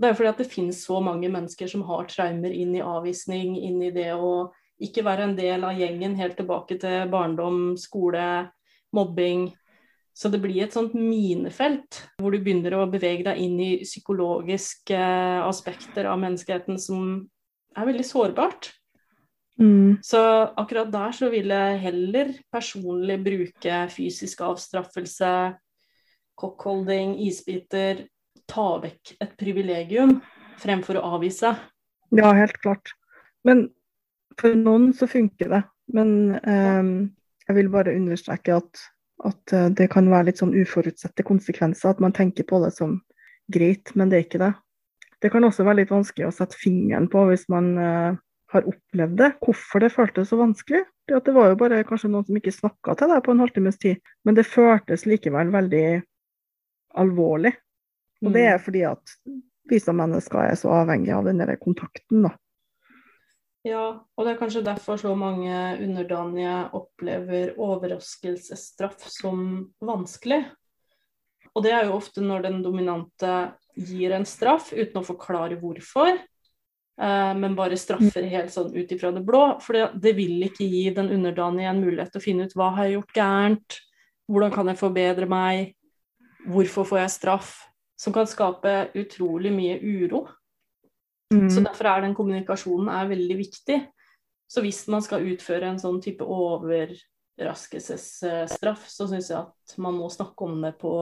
Det 0.00 0.08
er 0.08 0.18
fordi 0.18 0.32
at 0.32 0.42
det 0.42 0.50
finnes 0.50 0.80
så 0.82 0.98
mange 1.04 1.30
mennesker 1.30 1.70
som 1.70 1.84
har 1.86 2.08
traumer 2.10 2.50
inn 2.50 2.74
i 2.74 2.82
avvisning, 2.84 3.54
inn 3.60 3.82
i 3.84 3.92
det 3.94 4.10
å 4.16 4.50
ikke 4.82 5.04
være 5.06 5.28
en 5.28 5.36
del 5.38 5.62
av 5.62 5.78
gjengen 5.78 6.16
helt 6.18 6.34
tilbake 6.40 6.78
til 6.82 7.10
barndom, 7.12 7.76
skole, 7.78 8.48
mobbing, 8.96 9.52
så 10.12 10.28
det 10.28 10.42
blir 10.42 10.60
et 10.64 10.74
sånt 10.74 10.92
minefelt 10.96 12.02
hvor 12.20 12.34
du 12.34 12.42
begynner 12.42 12.76
å 12.76 12.88
bevege 12.90 13.24
deg 13.30 13.40
inn 13.40 13.56
i 13.62 13.70
psykologiske 13.80 14.98
aspekter 15.46 16.08
av 16.10 16.20
menneskeheten 16.20 16.80
som 16.80 17.06
er 17.72 17.88
veldig 17.88 18.04
sårbart. 18.04 18.68
Mm. 19.60 19.98
Så 20.04 20.20
akkurat 20.58 20.90
der 20.92 21.12
så 21.16 21.28
vil 21.32 21.52
jeg 21.52 21.80
heller 21.82 22.32
personlig 22.52 23.18
bruke 23.24 23.82
fysisk 23.92 24.40
avstraffelse, 24.46 25.32
cockholding, 26.40 27.18
isbiter, 27.26 28.06
ta 28.48 28.68
vekk 28.82 29.14
et 29.22 29.36
privilegium 29.38 30.16
fremfor 30.62 30.98
å 30.98 31.04
avvise. 31.16 31.52
Ja, 32.12 32.32
helt 32.36 32.58
klart. 32.64 32.94
Men 33.46 33.68
for 34.40 34.56
noen 34.56 34.90
så 34.96 35.08
funker 35.10 35.52
det. 35.52 35.62
Men 35.92 36.34
eh, 36.40 36.90
jeg 37.48 37.58
vil 37.58 37.70
bare 37.72 37.94
understreke 37.98 38.56
at 38.56 38.82
at 39.26 39.52
eh, 39.54 39.70
det 39.70 39.88
kan 39.92 40.10
være 40.10 40.30
litt 40.30 40.42
sånn 40.42 40.54
uforutsette 40.56 41.24
konsekvenser, 41.26 41.94
at 41.94 42.02
man 42.02 42.14
tenker 42.16 42.46
på 42.48 42.60
det 42.64 42.72
som 42.76 42.98
greit, 43.52 43.94
men 43.98 44.10
det 44.10 44.18
er 44.18 44.26
ikke 44.26 44.42
det. 44.42 44.52
Det 45.22 45.30
kan 45.30 45.46
også 45.46 45.66
være 45.66 45.82
litt 45.82 45.92
vanskelig 45.92 46.28
å 46.28 46.34
sette 46.34 46.58
fingeren 46.58 47.08
på 47.10 47.22
hvis 47.28 47.44
man 47.52 47.68
uh, 47.78 48.16
har 48.52 48.68
opplevd 48.68 49.16
det, 49.18 49.30
hvorfor 49.42 49.82
det 49.82 49.92
føltes 49.94 50.28
så 50.28 50.38
vanskelig. 50.40 50.82
Det, 51.08 51.18
det 51.24 51.34
var 51.34 51.50
jo 51.50 51.58
bare 51.60 51.82
kanskje 51.88 52.10
noen 52.12 52.26
som 52.28 52.38
ikke 52.38 52.54
snakka 52.54 52.96
til 52.98 53.12
deg 53.12 53.22
på 53.24 53.34
en 53.34 53.42
halvtimes 53.42 53.80
tid, 53.80 54.00
men 54.26 54.36
det 54.38 54.48
føltes 54.48 55.06
likevel 55.08 55.52
veldig 55.54 55.86
alvorlig. 57.02 57.54
Og 58.22 58.30
det 58.34 58.44
er 58.46 58.58
mm. 58.58 58.64
fordi 58.66 58.84
at 58.86 59.16
vi 59.70 59.78
som 59.82 59.98
mennesker 59.98 60.44
er 60.44 60.56
så 60.58 60.72
avhengige 60.82 61.16
av 61.16 61.28
den 61.28 61.42
der 61.42 61.56
kontakten. 61.60 62.26
da. 62.28 62.34
Ja, 63.66 63.84
og 64.18 64.26
det 64.26 64.32
er 64.32 64.40
kanskje 64.40 64.64
derfor 64.66 64.98
så 64.98 65.14
mange 65.14 65.54
underdanige 65.78 66.56
opplever 66.74 67.54
overraskelsesstraff 67.62 69.06
som 69.06 69.44
vanskelig. 69.82 70.42
Og 71.52 71.62
det 71.64 71.74
er 71.76 71.86
jo 71.86 71.98
ofte 71.98 72.24
når 72.24 72.46
den 72.48 72.62
dominante 72.64 73.32
gir 73.76 74.14
en 74.16 74.26
straff 74.28 74.72
uten 74.74 74.98
å 75.00 75.06
forklare 75.06 75.60
hvorfor, 75.60 76.18
men 76.98 77.54
bare 77.56 77.76
straffer 77.80 78.26
helt 78.28 78.52
sånn 78.52 78.74
ut 78.74 78.90
ifra 78.92 79.12
det 79.14 79.22
blå. 79.24 79.58
For 79.64 79.72
det 79.96 80.12
vil 80.18 80.42
ikke 80.46 80.66
gi 80.68 80.90
den 80.94 81.10
underdanige 81.14 81.70
en 81.70 81.80
mulighet 81.82 82.10
til 82.12 82.20
å 82.20 82.24
finne 82.24 82.44
ut 82.46 82.56
hva 82.58 82.68
har 82.76 82.84
jeg 82.88 82.96
gjort 82.98 83.16
gærent, 83.16 83.68
hvordan 84.28 84.52
kan 84.54 84.68
jeg 84.70 84.80
forbedre 84.80 85.26
meg, 85.30 85.54
hvorfor 86.52 86.82
får 86.88 86.98
jeg 87.02 87.16
straff? 87.16 87.50
Som 88.02 88.12
kan 88.14 88.26
skape 88.26 88.72
utrolig 88.98 89.52
mye 89.54 89.76
uro. 89.78 90.20
Mm. 91.32 91.50
Så 91.52 91.58
derfor 91.64 91.84
er 91.88 91.98
den 92.04 92.18
kommunikasjonen 92.18 92.88
er 92.92 93.12
veldig 93.12 93.36
viktig. 93.38 93.78
Så 94.50 94.58
hvis 94.64 94.80
man 94.92 95.02
skal 95.04 95.26
utføre 95.32 95.66
en 95.70 95.80
sånn 95.80 96.00
type 96.04 96.24
overraskelsesstraff, 96.26 98.82
så 98.90 99.02
syns 99.08 99.28
jeg 99.30 99.38
at 99.38 99.76
man 99.80 99.94
må 99.96 100.06
snakke 100.12 100.40
om 100.44 100.54
det 100.64 100.74
på, 100.82 100.92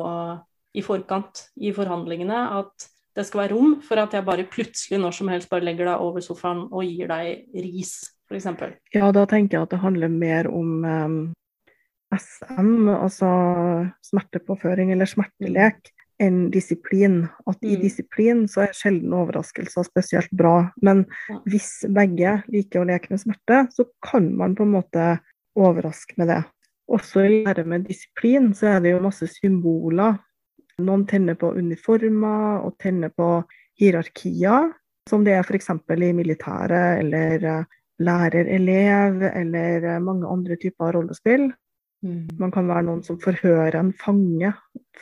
i 0.77 0.83
forkant 0.87 1.35
i 1.59 1.73
forhandlingene. 1.75 2.39
At 2.61 2.75
det 3.17 3.27
skal 3.27 3.45
være 3.45 3.57
rom 3.57 3.77
for 3.83 4.01
at 4.03 4.15
jeg 4.15 4.27
bare 4.27 4.47
plutselig 4.51 5.01
når 5.03 5.17
som 5.17 5.31
helst 5.33 5.51
bare 5.51 5.67
legger 5.67 5.89
deg 5.91 6.03
over 6.05 6.25
sofaen 6.25 6.67
og 6.69 6.87
gir 6.87 7.11
deg 7.11 7.63
ris, 7.65 7.95
f.eks. 8.31 8.49
Ja, 8.95 9.11
da 9.15 9.27
tenker 9.29 9.59
jeg 9.59 9.67
at 9.67 9.75
det 9.75 9.83
handler 9.83 10.13
mer 10.13 10.49
om 10.51 10.85
um, 10.85 11.17
SM, 12.15 12.91
altså 12.95 13.31
smertepåføring 14.07 14.93
eller 14.95 15.11
smertelek 15.11 15.91
enn 16.21 16.51
disiplin. 16.53 17.25
At 17.49 17.59
i 17.65 17.75
mm. 17.75 17.83
disiplin 17.83 18.47
så 18.51 18.67
er 18.67 18.77
sjelden 18.77 19.15
overraskelser 19.17 19.87
spesielt 19.89 20.33
bra. 20.37 20.71
Men 20.85 21.07
hvis 21.49 21.81
begge 21.89 22.41
liker 22.53 22.83
å 22.83 22.89
leke 22.91 23.13
med 23.13 23.23
smerte, 23.23 23.65
så 23.75 23.89
kan 24.05 24.29
man 24.37 24.57
på 24.59 24.67
en 24.67 24.75
måte 24.77 25.11
overraske 25.59 26.19
med 26.21 26.31
det. 26.31 26.43
Også 26.91 27.23
i 27.23 27.43
lære 27.47 27.65
med 27.71 27.87
disiplin 27.89 28.51
så 28.57 28.75
er 28.75 28.85
det 28.85 28.95
jo 28.95 29.05
masse 29.05 29.29
symboler. 29.31 30.19
Noen 30.87 31.07
tenner 31.09 31.39
på 31.39 31.53
uniformer 31.57 32.65
og 32.67 32.77
tenner 32.83 33.13
på 33.15 33.33
hierarkier, 33.81 34.71
som 35.09 35.25
det 35.27 35.35
er 35.37 35.47
f.eks. 35.47 35.71
i 35.71 36.13
militæret 36.17 37.01
eller 37.01 37.47
eh, 37.49 37.79
lærer-elev 38.01 39.23
eller 39.31 39.87
eh, 39.95 40.03
mange 40.05 40.29
andre 40.29 40.57
typer 40.61 40.95
rollespill. 40.97 41.51
Mm. 42.01 42.29
Man 42.41 42.53
kan 42.53 42.69
være 42.69 42.87
noen 42.87 43.03
som 43.05 43.19
forhører 43.21 43.77
en 43.77 43.93
fange, 44.01 44.53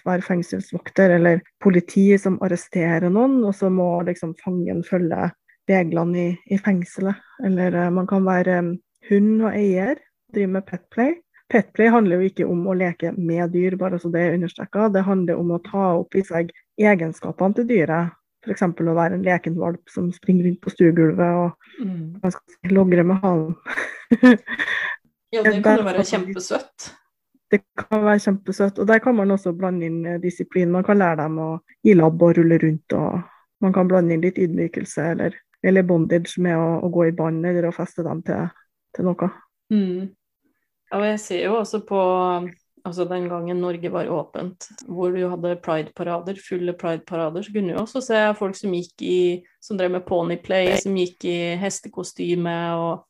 være 0.06 0.24
fengselsvokter, 0.26 1.14
eller 1.18 1.42
politi 1.62 2.10
som 2.18 2.40
arresterer 2.42 3.06
noen, 3.12 3.38
og 3.46 3.54
så 3.54 3.70
må 3.70 3.90
liksom 4.08 4.34
fangen 4.42 4.82
følge 4.86 5.30
reglene 5.70 6.24
i, 6.24 6.28
i 6.50 6.58
fengselet. 6.58 7.20
Eller 7.46 7.76
uh, 7.76 7.88
man 7.94 8.08
kan 8.10 8.26
være 8.26 8.58
hund 9.10 9.32
og 9.44 9.52
eier, 9.52 10.00
drive 10.34 10.54
med 10.56 10.66
petplay. 10.66 11.14
Petplay 11.48 11.88
handler 11.92 12.20
jo 12.20 12.28
ikke 12.28 12.46
om 12.48 12.66
å 12.68 12.76
leke 12.76 13.14
med 13.16 13.54
dyr, 13.54 13.78
bare 13.80 13.98
så 14.00 14.10
det 14.12 14.20
er 14.20 14.36
understreka. 14.36 14.90
Det 14.92 15.06
handler 15.06 15.40
om 15.40 15.54
å 15.56 15.62
ta 15.64 15.94
opp 16.02 16.16
i 16.18 16.24
seg 16.26 16.52
egenskapene 16.76 17.56
til 17.56 17.68
dyret. 17.70 18.14
F.eks. 18.44 18.62
å 18.62 18.94
være 18.94 19.16
en 19.16 19.24
lekenvalp 19.26 19.90
som 19.90 20.12
springer 20.14 20.46
rundt 20.46 20.60
på 20.62 20.72
stuegulvet 20.72 21.40
og 21.40 21.84
mm. 21.84 22.30
logrer 22.76 23.08
med 23.08 23.24
halen. 23.24 23.56
Ja, 25.28 25.42
det 25.44 25.58
kan 25.60 25.76
jo 25.76 25.84
være 25.84 26.04
kjempesøtt. 26.08 26.86
Det 27.52 27.58
kan 27.76 28.04
være 28.04 28.20
kjempesøtt. 28.24 28.78
Og 28.80 28.86
der 28.88 29.00
kan 29.04 29.16
man 29.16 29.32
også 29.34 29.52
blande 29.56 29.88
inn 29.88 29.98
eh, 30.08 30.20
disiplin. 30.22 30.70
Man 30.72 30.86
kan 30.86 30.96
lære 31.00 31.18
dem 31.22 31.36
å 31.40 31.48
gi 31.84 31.92
labb 31.96 32.22
og 32.24 32.38
rulle 32.38 32.56
rundt. 32.62 32.94
og 32.96 33.64
Man 33.64 33.74
kan 33.76 33.90
blande 33.90 34.16
inn 34.16 34.24
litt 34.24 34.40
ydmykelse 34.40 35.10
eller, 35.12 35.36
eller 35.60 35.84
bondage 35.84 36.40
med 36.44 36.56
å, 36.56 36.78
å, 36.80 36.88
gå 36.92 37.08
i 37.08 37.14
bånd 37.16 37.44
eller 37.44 37.68
å 37.68 37.74
feste 37.76 38.04
dem 38.06 38.22
til, 38.24 38.48
til 38.96 39.08
noe. 39.08 39.30
Mm. 39.72 40.08
Ja, 40.88 41.00
og 41.00 41.04
jeg 41.06 41.20
ser 41.20 41.44
jo 41.44 41.58
også 41.58 41.82
på 41.88 42.00
altså 42.88 43.04
den 43.08 43.28
gangen 43.28 43.60
Norge 43.60 43.90
var 43.92 44.08
åpent, 44.12 44.68
hvor 44.88 45.12
du 45.12 45.20
hadde 45.28 45.58
pride-parader, 45.64 46.38
fulle 46.40 46.72
pride-parader, 46.78 47.44
så 47.44 47.52
kunne 47.52 47.74
du 47.74 47.80
også 47.80 48.02
se 48.04 48.22
folk 48.38 48.56
som 48.56 48.72
gikk 48.72 49.04
i 49.04 49.18
som 49.60 49.78
drev 49.78 49.92
med 49.92 50.06
ponyplay, 50.08 50.72
som 50.80 50.96
gikk 50.96 51.26
i 51.28 51.36
hestekostyme 51.60 52.56
og 52.78 53.04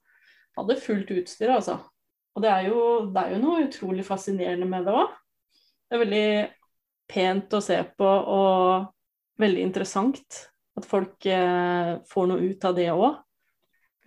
hadde 0.59 0.81
fullt 0.83 1.13
utstyr, 1.15 1.55
altså. 1.55 1.79
Og 2.35 2.43
det 2.43 2.51
er, 2.51 2.69
jo, 2.71 2.83
det 3.15 3.23
er 3.23 3.35
jo 3.35 3.41
noe 3.43 3.65
utrolig 3.67 4.05
fascinerende 4.07 4.67
med 4.69 4.87
det 4.87 4.95
òg. 4.95 5.17
Det 5.89 5.97
er 5.97 6.05
veldig 6.05 6.29
pent 7.09 7.57
å 7.57 7.65
se 7.65 7.79
på 7.99 8.09
og 8.09 8.89
veldig 9.41 9.65
interessant 9.65 10.43
at 10.79 10.87
folk 10.87 11.27
eh, 11.27 11.97
får 12.11 12.31
noe 12.31 12.51
ut 12.51 12.67
av 12.69 12.77
det 12.77 12.91
òg. 12.93 13.19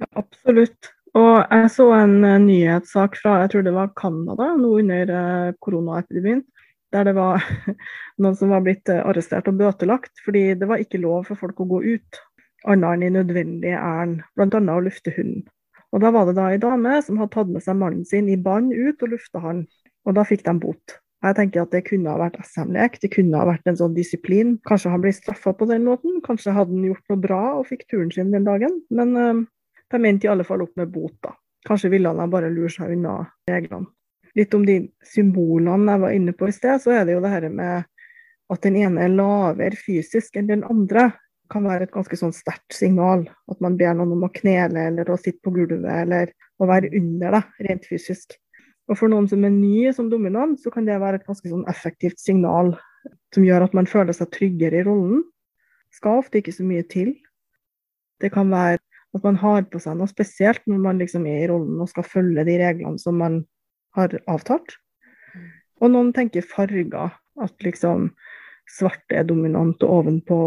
Ja, 0.02 0.08
absolutt. 0.24 0.92
Og 1.18 1.44
jeg 1.44 1.70
så 1.74 1.90
en 1.98 2.22
uh, 2.24 2.38
nyhetssak 2.40 3.18
fra 3.20 3.42
jeg 3.42 3.52
tror 3.52 3.66
det 3.68 3.76
var 3.76 3.92
Canada 4.00 4.54
nå 4.56 4.78
under 4.80 5.12
uh, 5.12 5.54
koronaepidemien. 5.64 6.44
Der 6.92 7.08
det 7.08 7.16
var 7.16 7.44
noen 8.22 8.38
som 8.40 8.52
var 8.54 8.64
blitt 8.64 8.88
uh, 8.92 9.04
arrestert 9.10 9.50
og 9.52 9.60
bøtelagt 9.60 10.24
fordi 10.26 10.52
det 10.60 10.70
var 10.70 10.84
ikke 10.84 11.02
lov 11.04 11.28
for 11.28 11.40
folk 11.40 11.60
å 11.60 11.68
gå 11.68 11.82
ut 11.96 12.22
annet 12.70 12.94
enn 12.94 13.04
i 13.04 13.14
nødvendig 13.18 13.76
ærend, 13.76 14.22
bl.a. 14.38 14.48
å 14.48 14.84
lufte 14.86 15.14
hunden. 15.16 15.44
Og 15.92 16.00
Da 16.00 16.12
var 16.16 16.28
det 16.30 16.38
da 16.38 16.48
ei 16.54 16.60
dame 16.62 17.00
som 17.04 17.18
hadde 17.20 17.34
tatt 17.34 17.50
med 17.52 17.64
seg 17.66 17.80
mannen 17.80 18.06
sin 18.08 18.30
i 18.32 18.38
bånd 18.40 18.72
ut 18.72 19.02
og 19.04 19.16
lufta 19.16 19.42
han, 19.44 19.66
og 20.08 20.16
da 20.16 20.24
fikk 20.28 20.46
de 20.46 20.54
bot. 20.62 21.00
Jeg 21.22 21.38
tenker 21.38 21.66
at 21.66 21.74
Det 21.74 21.84
kunne 21.90 22.10
ha 22.14 22.22
vært 22.22 22.40
SM-lek, 22.42 23.02
det 23.02 23.12
kunne 23.14 23.38
ha 23.38 23.50
vært 23.50 23.68
en 23.68 23.78
sånn 23.78 23.98
disiplin. 23.98 24.56
Kanskje 24.70 24.94
han 24.94 25.04
ble 25.04 25.12
straffa 25.14 25.52
på 25.58 25.68
den 25.70 25.84
måten, 25.90 26.22
kanskje 26.26 26.56
hadde 26.56 26.74
han 26.74 26.88
gjort 26.88 27.12
noe 27.12 27.24
bra 27.26 27.42
og 27.60 27.68
fikk 27.70 27.84
turen 27.92 28.14
sin 28.14 28.32
den 28.32 28.48
dagen. 28.48 28.80
Men 28.90 29.18
de 29.92 30.10
endte 30.10 30.28
i 30.28 30.32
alle 30.32 30.46
fall 30.48 30.64
opp 30.66 30.76
med 30.80 30.92
bot, 30.92 31.16
da. 31.24 31.34
Kanskje 31.68 31.92
ville 31.94 32.10
han 32.10 32.32
bare 32.32 32.50
lure 32.50 32.72
seg 32.74 32.94
unna 32.96 33.20
reglene. 33.50 33.90
Litt 34.38 34.54
om 34.56 34.64
de 34.66 34.78
symbolene 35.04 35.92
jeg 35.92 36.02
var 36.06 36.14
inne 36.16 36.34
på 36.38 36.48
i 36.48 36.54
sted, 36.56 36.80
så 36.82 36.94
er 36.96 37.06
det 37.06 37.18
jo 37.18 37.24
det 37.24 37.34
her 37.34 37.50
med 37.52 37.90
at 38.52 38.64
den 38.64 38.78
ene 38.80 39.06
er 39.06 39.12
lavere 39.12 39.78
fysisk 39.80 40.38
enn 40.40 40.48
den 40.48 40.64
andre 40.68 41.10
kan 41.52 41.66
være 41.68 41.88
et 41.88 41.94
ganske 41.94 42.18
sånn 42.20 42.34
sterkt 42.36 42.76
signal. 42.76 43.26
At 43.52 43.60
man 43.64 43.76
ber 43.80 43.96
noen 43.98 44.14
om 44.16 44.24
å 44.28 44.32
knele 44.34 44.88
eller 44.92 45.12
å 45.12 45.20
sitte 45.20 45.44
på 45.44 45.54
gulvet 45.56 45.90
eller 45.92 46.32
å 46.62 46.68
være 46.70 46.92
under 46.98 47.38
det, 47.38 47.42
rent 47.68 47.90
fysisk. 47.90 48.38
Og 48.90 48.98
For 49.00 49.12
noen 49.12 49.28
som 49.32 49.44
er 49.48 49.54
nye 49.54 49.92
som 49.96 50.10
dominant, 50.12 50.60
så 50.60 50.72
kan 50.74 50.88
det 50.88 51.00
være 51.00 51.22
et 51.22 51.28
ganske 51.28 51.48
sånn 51.48 51.68
effektivt 51.72 52.20
signal 52.20 52.74
som 53.34 53.46
gjør 53.46 53.68
at 53.68 53.76
man 53.78 53.88
føler 53.90 54.16
seg 54.16 54.32
tryggere 54.36 54.82
i 54.82 54.88
rollen. 54.88 55.24
Skal 55.96 56.22
ofte 56.24 56.40
ikke 56.40 56.56
så 56.56 56.66
mye 56.68 56.84
til. 56.92 57.14
Det 58.22 58.32
kan 58.34 58.52
være 58.52 58.80
at 59.16 59.24
man 59.26 59.40
har 59.42 59.66
på 59.72 59.80
seg 59.82 59.98
noe 60.00 60.10
spesielt 60.10 60.64
når 60.70 60.84
man 60.86 61.02
liksom 61.02 61.26
er 61.28 61.44
i 61.44 61.50
rollen 61.52 61.82
og 61.84 61.90
skal 61.92 62.08
følge 62.08 62.46
de 62.48 62.56
reglene 62.62 63.02
som 63.02 63.18
man 63.20 63.42
har 63.98 64.16
avtalt. 64.32 64.78
Og 65.82 65.92
noen 65.92 66.14
tenker 66.16 66.46
farger. 66.46 67.18
At 67.42 67.64
liksom 67.64 68.10
svart 68.70 69.14
er 69.14 69.24
dominant 69.28 69.82
og 69.84 70.02
ovenpå 70.02 70.38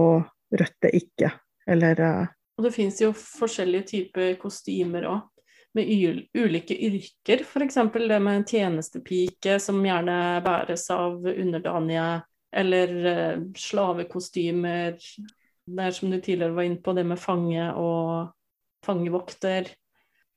rødt 0.55 0.89
er 0.89 0.97
ikke. 0.97 1.31
Eller 1.67 2.01
uh... 2.01 2.27
Og 2.59 2.69
det 2.69 2.75
fins 2.77 3.01
jo 3.03 3.11
forskjellige 3.17 3.89
typer 3.89 4.37
kostymer 4.39 5.09
òg, 5.11 5.23
med 5.75 5.89
ulike 6.39 6.77
yrker. 6.77 7.43
F.eks. 7.43 7.81
det 7.97 8.21
med 8.23 8.45
tjenestepike, 8.47 9.57
som 9.59 9.81
gjerne 9.83 10.19
bæres 10.45 10.87
av 10.95 11.25
underdanige, 11.33 12.07
eller 12.55 12.95
uh, 13.09 13.43
slavekostymer. 13.59 15.01
Det 15.65 15.89
er 15.89 15.97
som 15.97 16.13
du 16.13 16.21
tidligere 16.21 16.55
var 16.55 16.69
inne 16.69 16.83
på, 16.85 16.95
det 16.95 17.07
med 17.09 17.19
fange 17.19 17.73
og 17.81 18.31
fangevokter. 18.85 19.71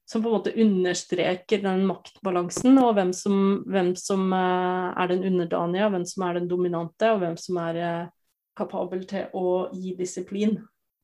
Som 0.08 0.24
på 0.24 0.30
en 0.30 0.38
måte 0.38 0.56
understreker 0.56 1.60
den 1.66 1.82
maktbalansen, 1.90 2.78
og 2.80 2.94
hvem 2.96 3.12
som, 3.12 3.40
hvem 3.68 3.92
som 4.00 4.30
uh, 4.32 4.96
er 4.96 5.10
den 5.12 5.26
underdanige, 5.28 5.90
hvem 5.92 6.06
som 6.08 6.24
er 6.30 6.40
den 6.40 6.48
dominante, 6.48 7.10
og 7.12 7.20
hvem 7.26 7.36
som 7.42 7.60
er 7.66 7.80
kapabel 8.58 9.04
til 9.10 9.28
å 9.36 9.68
gi 9.76 9.94
disiplin. 10.00 10.58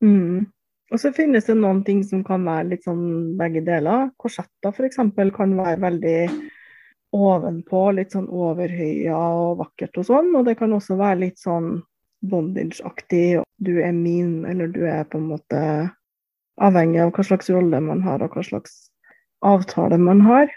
Mm. 0.04 0.46
Og 0.92 1.00
så 1.00 1.12
finnes 1.16 1.46
det 1.48 1.56
noen 1.58 1.82
ting 1.86 2.02
som 2.06 2.24
kan 2.26 2.44
være 2.46 2.68
litt 2.74 2.84
sånn 2.86 3.34
begge 3.38 3.64
deler. 3.64 4.10
Korsetter 4.20 4.74
f.eks. 4.74 5.00
kan 5.36 5.56
være 5.56 5.80
veldig 5.82 6.18
ovenpå, 7.14 7.80
litt 7.96 8.14
sånn 8.14 8.28
overhøya 8.28 9.16
og 9.16 9.58
vakkert 9.62 10.00
og 10.00 10.08
sånn. 10.10 10.32
Og 10.36 10.46
det 10.48 10.56
kan 10.60 10.74
også 10.76 10.98
være 11.00 11.22
litt 11.24 11.40
sånn 11.40 11.78
bondage-aktig. 12.24 13.42
Du 13.56 13.74
er 13.80 13.94
min, 13.96 14.44
eller 14.48 14.70
du 14.72 14.84
er 14.88 15.06
på 15.08 15.20
en 15.20 15.30
måte 15.32 15.60
avhengig 16.62 17.02
av 17.02 17.14
hva 17.14 17.24
slags 17.26 17.50
rolle 17.52 17.80
man 17.82 18.02
har, 18.04 18.22
og 18.22 18.36
hva 18.36 18.44
slags 18.46 18.76
avtale 19.44 19.98
man 20.00 20.22
har. 20.26 20.52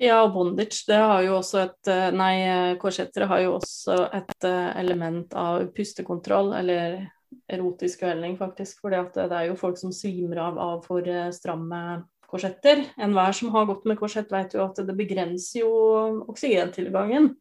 Ja, 0.00 0.22
og 0.24 0.32
bondage 0.32 0.86
det 0.88 0.96
har 0.96 1.22
jo 1.26 1.36
også 1.36 1.64
et 1.66 1.88
eh, 1.92 2.06
Nei, 2.16 2.34
korsetter 2.80 3.26
har 3.28 3.42
jo 3.44 3.56
også 3.58 3.98
et 4.16 4.46
eh, 4.48 4.68
element 4.80 5.34
av 5.36 5.66
pustekontroll, 5.76 6.54
eller 6.56 7.02
erotisk 7.50 8.06
uhelning, 8.06 8.38
faktisk. 8.38 8.80
For 8.80 8.94
det 8.94 9.28
er 9.28 9.50
jo 9.50 9.58
folk 9.60 9.76
som 9.80 9.92
svimer 9.94 10.40
av 10.46 10.58
av 10.60 10.80
for 10.88 11.04
eh, 11.04 11.28
stramme 11.36 12.00
korsetter. 12.30 12.86
Enhver 12.96 13.36
som 13.36 13.52
har 13.54 13.68
gått 13.68 13.84
med 13.90 13.98
korsett, 14.00 14.32
vet 14.32 14.56
jo 14.56 14.64
at 14.64 14.80
det 14.86 14.96
begrenser 14.96 15.64
jo 15.64 15.70
oksygentilgangen. 16.30 17.34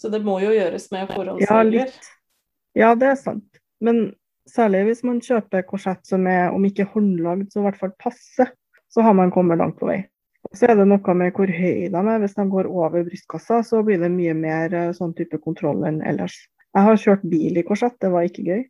Så 0.00 0.10
det 0.10 0.22
må 0.24 0.38
jo 0.42 0.54
gjøres 0.54 0.88
med 0.94 1.10
forholdsregler. 1.12 1.92
Ja, 1.92 2.88
ja, 2.88 2.94
det 2.98 3.12
er 3.12 3.18
sant. 3.20 3.60
Men 3.84 4.06
særlig 4.50 4.84
hvis 4.88 5.04
man 5.06 5.22
kjøper 5.24 5.64
korsett 5.68 6.04
som 6.08 6.26
er, 6.30 6.50
om 6.54 6.64
ikke 6.66 6.88
håndlagd, 6.92 7.50
så 7.52 7.62
i 7.62 7.66
hvert 7.68 7.80
fall 7.80 7.94
passe 8.00 8.48
så 8.94 9.02
har 9.02 9.16
man 9.18 9.32
kommet 9.34 9.58
langt 9.58 9.78
på 9.80 9.88
vei. 9.90 10.02
Og 10.44 10.58
så 10.58 10.68
er 10.68 10.78
det 10.78 10.86
noe 10.86 11.14
med 11.18 11.32
hvor 11.34 11.50
høy 11.50 11.88
de 11.90 12.02
er. 12.02 12.20
Hvis 12.22 12.36
de 12.36 12.44
går 12.52 12.68
over 12.70 13.06
brystkassa, 13.06 13.62
så 13.66 13.80
blir 13.86 14.02
det 14.02 14.12
mye 14.12 14.34
mer 14.38 14.76
eh, 14.76 14.92
sånn 14.94 15.14
type 15.18 15.40
kontroll 15.42 15.82
enn 15.88 16.02
ellers. 16.06 16.36
Jeg 16.74 16.88
har 16.88 17.00
kjørt 17.00 17.26
bil 17.30 17.58
i 17.58 17.64
korsett, 17.66 17.96
det 18.02 18.12
var 18.12 18.28
ikke 18.28 18.46
gøy. 18.46 18.62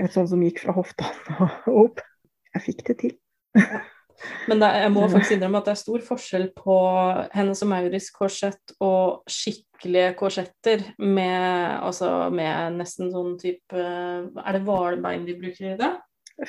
Et 0.00 0.12
sånt 0.12 0.30
som 0.30 0.42
gikk 0.44 0.62
fra 0.64 0.76
hoftene 0.76 1.36
og 1.72 1.82
opp. 1.82 2.06
Jeg 2.54 2.66
fikk 2.70 2.86
det 2.88 2.98
til. 3.02 3.18
Men 4.48 4.62
det, 4.62 4.70
jeg 4.80 4.92
må 4.94 5.04
faktisk 5.10 5.36
innrømme 5.36 5.60
at 5.60 5.68
det 5.68 5.72
er 5.74 5.80
stor 5.80 6.04
forskjell 6.06 6.46
på 6.56 6.76
Hennes 7.34 7.62
og 7.64 7.70
Maurits 7.70 8.08
korsett 8.14 8.74
og 8.84 9.28
skikkelige 9.30 10.14
korsetter 10.18 10.84
med, 11.02 11.76
altså 11.84 12.30
med 12.34 12.78
nesten 12.78 13.12
sånn 13.12 13.34
type 13.40 13.76
Er 13.76 14.56
det 14.56 14.62
hvalbein 14.64 15.26
de 15.28 15.36
bruker 15.38 15.74
i 15.74 15.76
det? 15.80 15.92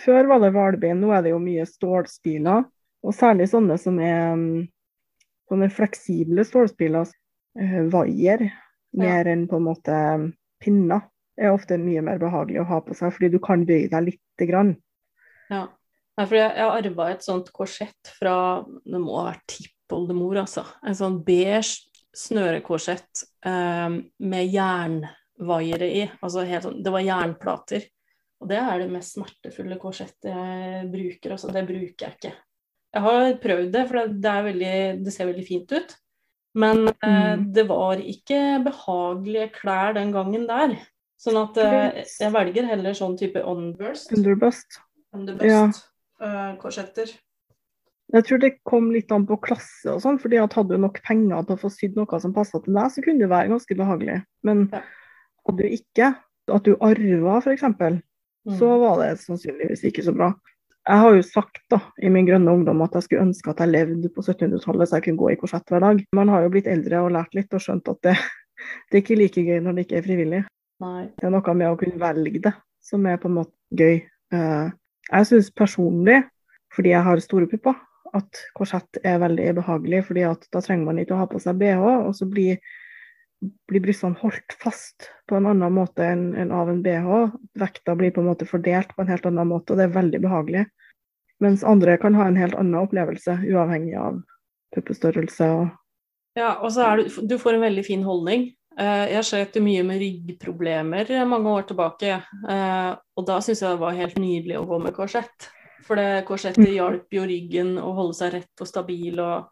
Før 0.04 0.32
var 0.32 0.44
det 0.44 0.54
hvalbein, 0.56 1.00
nå 1.00 1.12
er 1.16 1.24
det 1.24 1.32
jo 1.32 1.44
mye 1.44 1.68
stålspiler. 1.68 2.66
Og 3.08 3.16
særlig 3.16 3.48
sånne 3.52 3.78
som 3.80 4.00
er 4.04 4.34
mm, 4.36 4.66
sånne 5.48 5.70
fleksible 5.72 6.44
stålspiler. 6.48 7.14
Vaier 7.92 8.44
mer 8.98 9.26
ja. 9.26 9.32
enn 9.34 9.48
på 9.50 9.58
en 9.58 9.66
måte 9.66 10.00
pinner 10.62 11.08
er 11.38 11.54
ofte 11.54 11.78
mye 11.80 12.04
mer 12.06 12.20
behagelig 12.22 12.62
å 12.62 12.68
ha 12.70 12.82
på 12.84 12.96
seg, 12.98 13.14
fordi 13.16 13.32
du 13.34 13.40
kan 13.44 13.64
bøye 13.68 13.90
deg 13.92 14.10
lite 14.10 14.48
grann. 14.50 14.76
Ja. 15.52 15.68
Nei, 16.18 16.26
for 16.26 16.40
jeg, 16.40 16.54
jeg 16.58 16.74
arva 16.80 17.12
et 17.14 17.26
sånt 17.26 17.52
korsett 17.54 18.10
fra 18.18 18.38
Det 18.66 19.02
må 19.02 19.20
ha 19.20 19.28
vært 19.30 19.44
tippoldemor, 19.54 20.40
altså. 20.42 20.64
En 20.82 20.98
sånn 20.98 21.20
beige 21.26 21.84
snørekorsett 22.18 23.22
um, 23.46 24.00
med 24.26 24.50
jernvaiere 24.50 25.90
i. 25.94 26.08
Altså 26.18 26.48
helt 26.50 26.66
sånn 26.66 26.82
Det 26.82 26.94
var 26.94 27.06
jernplater. 27.06 27.86
Og 28.42 28.50
det 28.50 28.58
er 28.62 28.82
det 28.82 28.90
mest 28.90 29.14
smertefulle 29.14 29.78
korsettet 29.82 30.30
jeg 30.32 30.90
bruker. 30.94 31.36
Altså, 31.36 31.52
det 31.54 31.64
bruker 31.70 32.08
jeg 32.08 32.18
ikke. 32.18 32.34
Jeg 32.98 33.06
har 33.06 33.30
prøvd 33.44 33.72
det, 33.74 33.84
for 33.90 34.12
det, 34.26 34.34
veldig, 34.48 34.76
det 35.06 35.14
ser 35.14 35.30
veldig 35.30 35.46
fint 35.46 35.74
ut. 35.74 35.96
Men 36.58 36.88
eh, 36.90 37.34
mm. 37.38 37.44
det 37.54 37.66
var 37.70 38.02
ikke 38.02 38.40
behagelige 38.66 39.52
klær 39.58 39.94
den 39.98 40.14
gangen 40.16 40.48
der. 40.50 40.74
Sånn 41.22 41.38
at 41.42 41.58
eh, 41.62 42.02
jeg 42.08 42.34
velger 42.34 42.70
heller 42.70 42.98
sånn 42.98 43.18
type 43.18 43.42
onburst. 43.46 44.14
Underbust. 44.18 44.80
Underbust. 45.14 45.50
Ja 45.50 45.68
korsetter? 46.62 47.12
Jeg 48.16 48.24
tror 48.24 48.40
det 48.40 48.54
kom 48.68 48.88
litt 48.94 49.12
an 49.12 49.26
på 49.28 49.36
klasse 49.44 49.92
og 49.92 50.00
sånn, 50.04 50.20
fordi 50.22 50.40
at 50.40 50.54
hadde 50.56 50.78
du 50.78 50.84
nok 50.84 51.02
penger 51.04 51.44
til 51.44 51.58
å 51.58 51.60
få 51.60 51.72
sydd 51.74 51.98
noe 52.00 52.20
som 52.24 52.36
passa 52.36 52.62
til 52.64 52.78
deg, 52.78 52.92
så 52.94 53.04
kunne 53.04 53.26
det 53.26 53.32
være 53.34 53.52
ganske 53.52 53.78
behagelig. 53.80 54.22
Men 54.48 54.68
ja. 54.72 54.84
hadde 55.50 55.66
du 55.66 55.76
ikke, 55.76 56.14
at 56.56 56.68
du 56.68 56.78
arva 56.80 57.42
f.eks., 57.42 57.66
mm. 57.68 58.54
så 58.62 58.70
var 58.80 59.02
det 59.04 59.10
sannsynligvis 59.26 59.84
ikke 59.90 60.06
så 60.08 60.16
bra. 60.16 60.32
Jeg 60.88 61.04
har 61.04 61.18
jo 61.18 61.24
sagt 61.28 61.60
da, 61.68 61.82
i 62.00 62.08
min 62.14 62.28
grønne 62.30 62.54
ungdom 62.56 62.80
at 62.86 62.94
jeg 62.96 63.10
skulle 63.10 63.26
ønske 63.28 63.52
at 63.52 63.60
jeg 63.60 63.74
levde 63.74 64.12
på 64.16 64.24
1700-tallet 64.24 64.88
så 64.88 65.02
jeg 65.02 65.10
kunne 65.10 65.20
gå 65.20 65.34
i 65.34 65.40
korsett 65.42 65.74
hver 65.74 65.84
dag. 65.84 66.00
Man 66.16 66.32
har 66.32 66.46
jo 66.46 66.54
blitt 66.54 66.70
eldre 66.72 67.02
og 67.04 67.12
lært 67.18 67.36
litt 67.36 67.52
og 67.52 67.64
skjønt 67.66 67.92
at 67.92 68.00
det, 68.08 68.16
det 68.88 68.96
er 68.96 69.04
ikke 69.04 69.20
like 69.20 69.44
gøy 69.44 69.60
når 69.66 69.76
det 69.76 69.84
ikke 69.84 70.00
er 70.00 70.08
frivillig. 70.08 70.42
Nei. 70.80 71.10
Det 71.18 71.28
er 71.28 71.34
noe 71.34 71.58
med 71.60 71.74
å 71.74 71.80
kunne 71.82 72.00
velge 72.00 72.46
det 72.48 72.56
som 72.88 73.04
er 73.12 73.20
på 73.20 73.28
en 73.28 73.42
måte 73.42 73.52
gøy. 73.76 74.00
Jeg 75.08 75.30
syns 75.30 75.52
personlig, 75.56 76.22
fordi 76.76 76.92
jeg 76.92 77.06
har 77.06 77.22
store 77.24 77.48
pupper, 77.52 77.78
at 78.18 78.42
korsett 78.58 79.00
er 79.04 79.22
veldig 79.22 79.54
behagelig. 79.62 80.04
fordi 80.08 80.26
da 80.52 80.62
trenger 80.62 80.86
man 80.86 81.00
ikke 81.00 81.16
å 81.16 81.22
ha 81.22 81.30
på 81.32 81.40
seg 81.44 81.60
bh, 81.60 81.80
og 82.08 82.14
så 82.16 82.28
blir, 82.30 82.60
blir 83.70 83.84
brystene 83.84 84.20
holdt 84.20 84.58
fast 84.60 85.10
på 85.28 85.38
en 85.38 85.48
annen 85.54 85.74
måte 85.74 86.04
enn, 86.04 86.34
enn 86.36 86.52
av 86.52 86.70
en 86.72 86.84
bh. 86.84 87.32
Vekta 87.60 87.96
blir 87.96 88.12
på 88.12 88.24
en 88.24 88.32
måte 88.32 88.50
fordelt 88.50 88.96
på 88.96 89.04
en 89.04 89.12
helt 89.12 89.26
annen 89.26 89.48
måte, 89.48 89.74
og 89.74 89.80
det 89.80 89.88
er 89.88 89.98
veldig 90.00 90.24
behagelig. 90.24 90.68
Mens 91.44 91.64
andre 91.64 91.98
kan 92.02 92.16
ha 92.18 92.28
en 92.28 92.40
helt 92.40 92.58
annen 92.58 92.80
opplevelse, 92.80 93.40
uavhengig 93.46 93.96
av 94.02 94.24
puppestørrelse. 94.76 95.52
Og 95.54 96.38
ja, 96.38 96.56
og 96.62 96.72
så 96.74 96.86
er 96.86 97.02
du, 97.02 97.20
du 97.30 97.38
får 97.42 97.58
en 97.58 97.66
veldig 97.66 97.84
fin 97.86 98.04
holdning. 98.06 98.50
Eh, 98.78 99.04
jeg 99.16 99.26
slet 99.26 99.58
mye 99.66 99.84
med 99.86 100.02
ryggproblemer 100.04 101.10
mange 101.26 101.50
år 101.50 101.66
tilbake, 101.72 102.20
eh, 102.50 102.92
og 102.94 103.26
da 103.26 103.40
syntes 103.42 103.64
jeg 103.64 103.74
det 103.74 103.82
var 103.82 103.98
helt 103.98 104.20
nydelig 104.22 104.60
å 104.60 104.68
gå 104.70 104.78
med 104.84 104.94
korsett. 104.94 105.50
For 105.88 105.98
det 105.98 106.26
korsettet 106.28 106.76
hjalp 106.76 107.14
jo 107.14 107.24
ryggen 107.26 107.78
å 107.82 107.94
holde 107.98 108.18
seg 108.18 108.36
rett 108.36 108.62
og 108.62 108.70
stabil, 108.70 109.18
og 109.24 109.48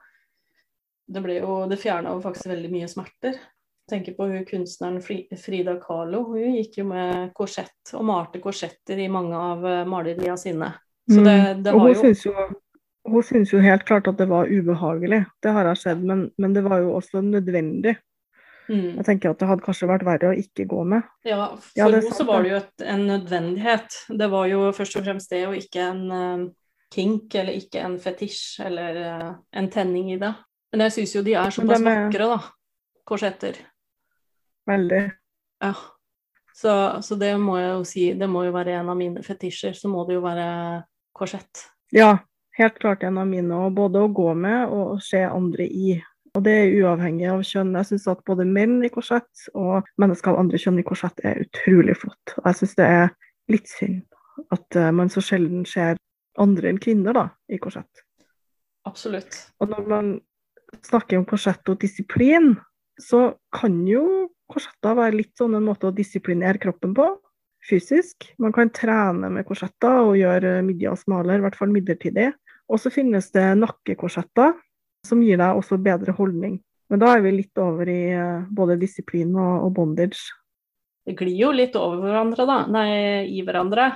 det 1.05 1.21
ble 1.21 1.35
jo 1.37 1.65
Det 1.69 1.77
fjerna 1.77 2.13
jo 2.13 2.21
faktisk 2.21 2.49
veldig 2.49 2.71
mye 2.73 2.87
smerter. 2.89 3.37
Jeg 3.85 3.91
tenker 3.91 4.15
på 4.17 4.25
hun 4.25 4.45
kunstneren 4.45 5.01
Frida 5.01 5.75
Kahlo. 5.77 6.23
Hun 6.33 6.57
gikk 6.57 6.79
jo 6.79 6.85
med 6.89 7.33
korsett 7.37 7.93
og 7.93 8.05
malte 8.05 8.41
korsetter 8.41 8.97
i 8.97 9.09
mange 9.09 9.37
av 9.37 9.65
eh, 9.65 9.85
maleriene 9.85 10.37
sine. 10.37 10.71
Så 11.05 11.21
det, 11.21 11.35
mm. 11.37 11.63
det 11.65 11.73
var 11.73 11.93
jo 11.93 12.47
hun 13.05 13.21
syntes 13.21 13.53
jo 13.53 13.61
helt 13.61 13.85
klart 13.85 14.07
at 14.09 14.17
det 14.17 14.25
var 14.25 14.49
ubehagelig, 14.49 15.19
det 15.45 15.51
har 15.53 15.67
jeg 15.69 15.77
sett, 15.77 15.99
men, 16.01 16.23
men 16.41 16.55
det 16.55 16.63
var 16.65 16.81
jo 16.81 16.95
også 16.97 17.21
nødvendig. 17.21 17.93
Mm. 18.69 18.97
Jeg 18.97 19.05
tenker 19.07 19.31
at 19.31 19.41
det 19.41 19.49
hadde 19.49 19.65
kanskje 19.65 19.89
vært 19.89 20.05
verre 20.07 20.31
å 20.31 20.37
ikke 20.39 20.65
gå 20.69 20.83
med. 20.95 21.05
Ja, 21.27 21.51
for 21.61 21.79
ja, 21.79 21.87
henne 21.89 22.17
så 22.17 22.25
var 22.27 22.45
det 22.45 22.51
jo 22.51 22.59
et, 22.59 22.85
en 22.95 23.05
nødvendighet. 23.09 23.97
Det 24.21 24.29
var 24.31 24.49
jo 24.49 24.69
først 24.75 24.99
og 24.99 25.05
fremst 25.05 25.33
det, 25.33 25.43
og 25.49 25.57
ikke 25.59 25.85
en 25.85 26.03
uh, 26.09 26.45
kink 26.93 27.35
eller 27.37 27.57
ikke 27.59 27.83
en 27.85 27.97
fetisj 28.01 28.63
eller 28.65 29.01
uh, 29.01 29.31
en 29.57 29.69
tenning 29.73 30.13
i 30.15 30.19
det. 30.21 30.33
Men 30.73 30.87
jeg 30.87 30.97
syns 30.97 31.17
jo 31.17 31.25
de 31.25 31.35
er 31.39 31.53
såpass 31.53 31.83
de 31.83 31.91
er... 31.91 32.05
vakre, 32.07 32.29
da. 32.33 32.39
Korsetter. 33.05 33.59
Veldig. 34.65 35.03
Ja. 35.61 35.73
Så, 36.55 37.01
så, 37.01 37.15
det 37.19 37.33
må 37.37 37.57
jeg 37.59 37.69
jo 37.69 37.83
si, 37.85 38.05
det 38.17 38.27
må 38.31 38.45
jo 38.47 38.53
være 38.55 38.79
en 38.79 38.89
av 38.89 38.97
mine 38.97 39.21
fetisjer. 39.23 39.75
Så 39.77 39.91
må 39.91 40.07
det 40.07 40.17
jo 40.17 40.23
være 40.23 40.47
korsett. 41.15 41.67
Ja, 41.93 42.15
helt 42.57 42.79
klart 42.81 43.03
en 43.03 43.19
av 43.21 43.27
mine. 43.29 43.59
Og 43.67 43.75
både 43.77 44.01
å 44.01 44.11
gå 44.15 44.31
med 44.39 44.73
og 44.73 45.03
se 45.05 45.21
andre 45.27 45.67
i. 45.67 45.97
Og 46.35 46.43
det 46.43 46.53
er 46.53 46.73
uavhengig 46.81 47.29
av 47.31 47.43
kjønn. 47.47 47.75
Jeg 47.79 47.89
syns 47.91 48.09
at 48.11 48.23
både 48.27 48.45
menn 48.47 48.81
i 48.83 48.91
korsett 48.91 49.45
og 49.55 49.87
mennesker 50.01 50.33
av 50.33 50.41
andre 50.41 50.59
kjønn 50.59 50.81
i 50.81 50.87
korsett 50.87 51.21
er 51.23 51.39
utrolig 51.45 51.95
flott. 52.01 52.35
Og 52.41 52.49
jeg 52.49 52.59
syns 52.59 52.75
det 52.79 52.87
er 52.91 53.13
litt 53.51 53.71
synd 53.71 54.01
at 54.51 54.75
uh, 54.75 54.91
man 54.91 55.11
så 55.11 55.23
sjelden 55.23 55.63
ser 55.69 55.95
andre 56.41 56.67
enn 56.67 56.81
kvinner 56.83 57.15
da, 57.15 57.29
i 57.47 57.59
korsett. 57.61 58.03
Absolutt. 58.85 59.37
Og 59.63 59.71
når 59.71 59.87
man 59.87 60.09
snakker 60.83 61.21
om 61.21 61.27
korsett 61.29 61.71
og 61.71 61.79
disiplin, 61.79 62.53
så 62.99 63.29
kan 63.55 63.77
jo 63.87 64.03
korsetter 64.51 64.97
være 64.97 65.21
litt 65.21 65.33
sånn 65.39 65.55
en 65.57 65.65
måte 65.65 65.87
å 65.87 65.95
disiplinere 65.95 66.59
kroppen 66.61 66.93
på 66.97 67.07
fysisk. 67.65 68.27
Man 68.41 68.53
kan 68.53 68.69
trene 68.75 69.31
med 69.33 69.47
korsetter 69.47 70.03
og 70.03 70.19
gjøre 70.19 70.59
midja 70.67 70.93
smalere, 70.99 71.39
i 71.39 71.45
hvert 71.47 71.57
fall 71.57 71.71
midlertidig. 71.73 72.29
Og 72.69 72.81
så 72.81 72.91
finnes 72.93 73.31
det 73.33 73.47
nakkekorsetter 73.61 74.53
som 75.07 75.21
gir 75.23 75.39
deg 75.41 75.59
også 75.59 75.79
bedre 75.81 76.15
holdning. 76.17 76.59
Men 76.91 77.01
da 77.01 77.15
er 77.15 77.23
vi 77.25 77.33
litt 77.33 77.61
over 77.61 77.89
i 77.89 78.01
eh, 78.13 78.47
både 78.53 78.77
disiplin 78.81 79.33
og, 79.33 79.67
og 79.67 79.71
bondage. 79.77 80.21
Det 81.05 81.15
glir 81.17 81.37
jo 81.37 81.51
litt 81.53 81.75
over 81.77 82.01
hverandre, 82.01 82.45
da. 82.49 82.57
Nei, 82.69 82.89
i 83.29 83.41
hverandre. 83.45 83.91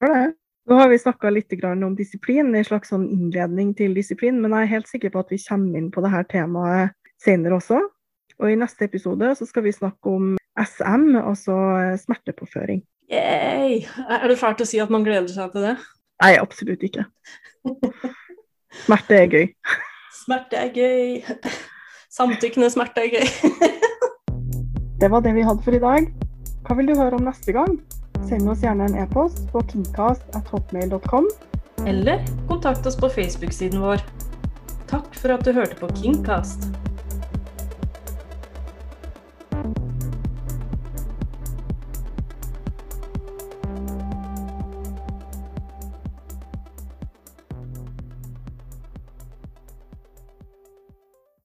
Ja, 0.00 0.08
det. 0.08 0.24
Nå 0.64 0.78
har 0.78 0.88
vi 0.88 0.96
snakka 0.96 1.28
litt 1.28 1.52
om 1.68 1.92
disiplin, 1.96 2.54
en 2.54 2.64
slags 2.64 2.88
sånn 2.88 3.04
innledning 3.12 3.74
til 3.76 3.92
disiplin, 3.92 4.38
men 4.40 4.54
jeg 4.56 4.64
er 4.64 4.70
helt 4.70 4.88
sikker 4.88 5.12
på 5.12 5.20
at 5.20 5.32
vi 5.34 5.38
kommer 5.44 5.76
inn 5.76 5.90
på 5.92 6.00
dette 6.00 6.22
temaet 6.32 6.94
senere 7.20 7.58
også. 7.58 7.82
Og 8.40 8.48
i 8.48 8.56
neste 8.56 8.88
episode 8.88 9.28
så 9.36 9.46
skal 9.46 9.66
vi 9.66 9.74
snakke 9.76 10.08
om 10.08 10.32
SM, 10.56 11.04
altså 11.20 11.58
eh, 11.82 11.98
smertepåføring. 12.00 12.80
Yay! 13.12 13.84
Er 14.08 14.24
det 14.30 14.38
fælt 14.40 14.64
å 14.64 14.68
si 14.68 14.80
at 14.80 14.92
man 14.92 15.04
gleder 15.04 15.28
seg 15.28 15.52
til 15.52 15.68
det? 15.68 15.74
Nei, 16.24 16.32
absolutt 16.40 16.88
ikke. 16.88 17.04
Smerte 18.86 19.20
er 19.20 19.28
gøy. 19.28 19.50
Smerte 20.14 20.56
er 20.56 20.70
gøy. 20.74 21.22
Samtykkende 22.16 22.70
smerte 22.70 23.02
er 23.02 23.10
gøy. 23.16 23.26
det 25.00 25.10
var 25.10 25.24
det 25.24 25.34
vi 25.34 25.42
hadde 25.46 25.64
for 25.66 25.74
i 25.74 25.82
dag. 25.82 26.06
Hva 26.64 26.76
vil 26.78 26.88
du 26.88 26.94
høre 26.96 27.18
om 27.18 27.26
neste 27.26 27.52
gang? 27.56 27.74
Send 28.28 28.48
oss 28.48 28.62
gjerne 28.62 28.86
en 28.86 29.00
e-post 29.02 29.42
på 29.50 29.64
kingcast.hotmail.com. 29.72 31.28
Eller 31.90 32.22
kontakt 32.48 32.86
oss 32.86 32.96
på 32.96 33.10
Facebook-siden 33.10 33.82
vår. 33.82 34.06
Takk 34.88 35.10
for 35.18 35.34
at 35.34 35.44
du 35.44 35.52
hørte 35.56 35.76
på 35.80 35.90
Kingcast. 35.98 36.70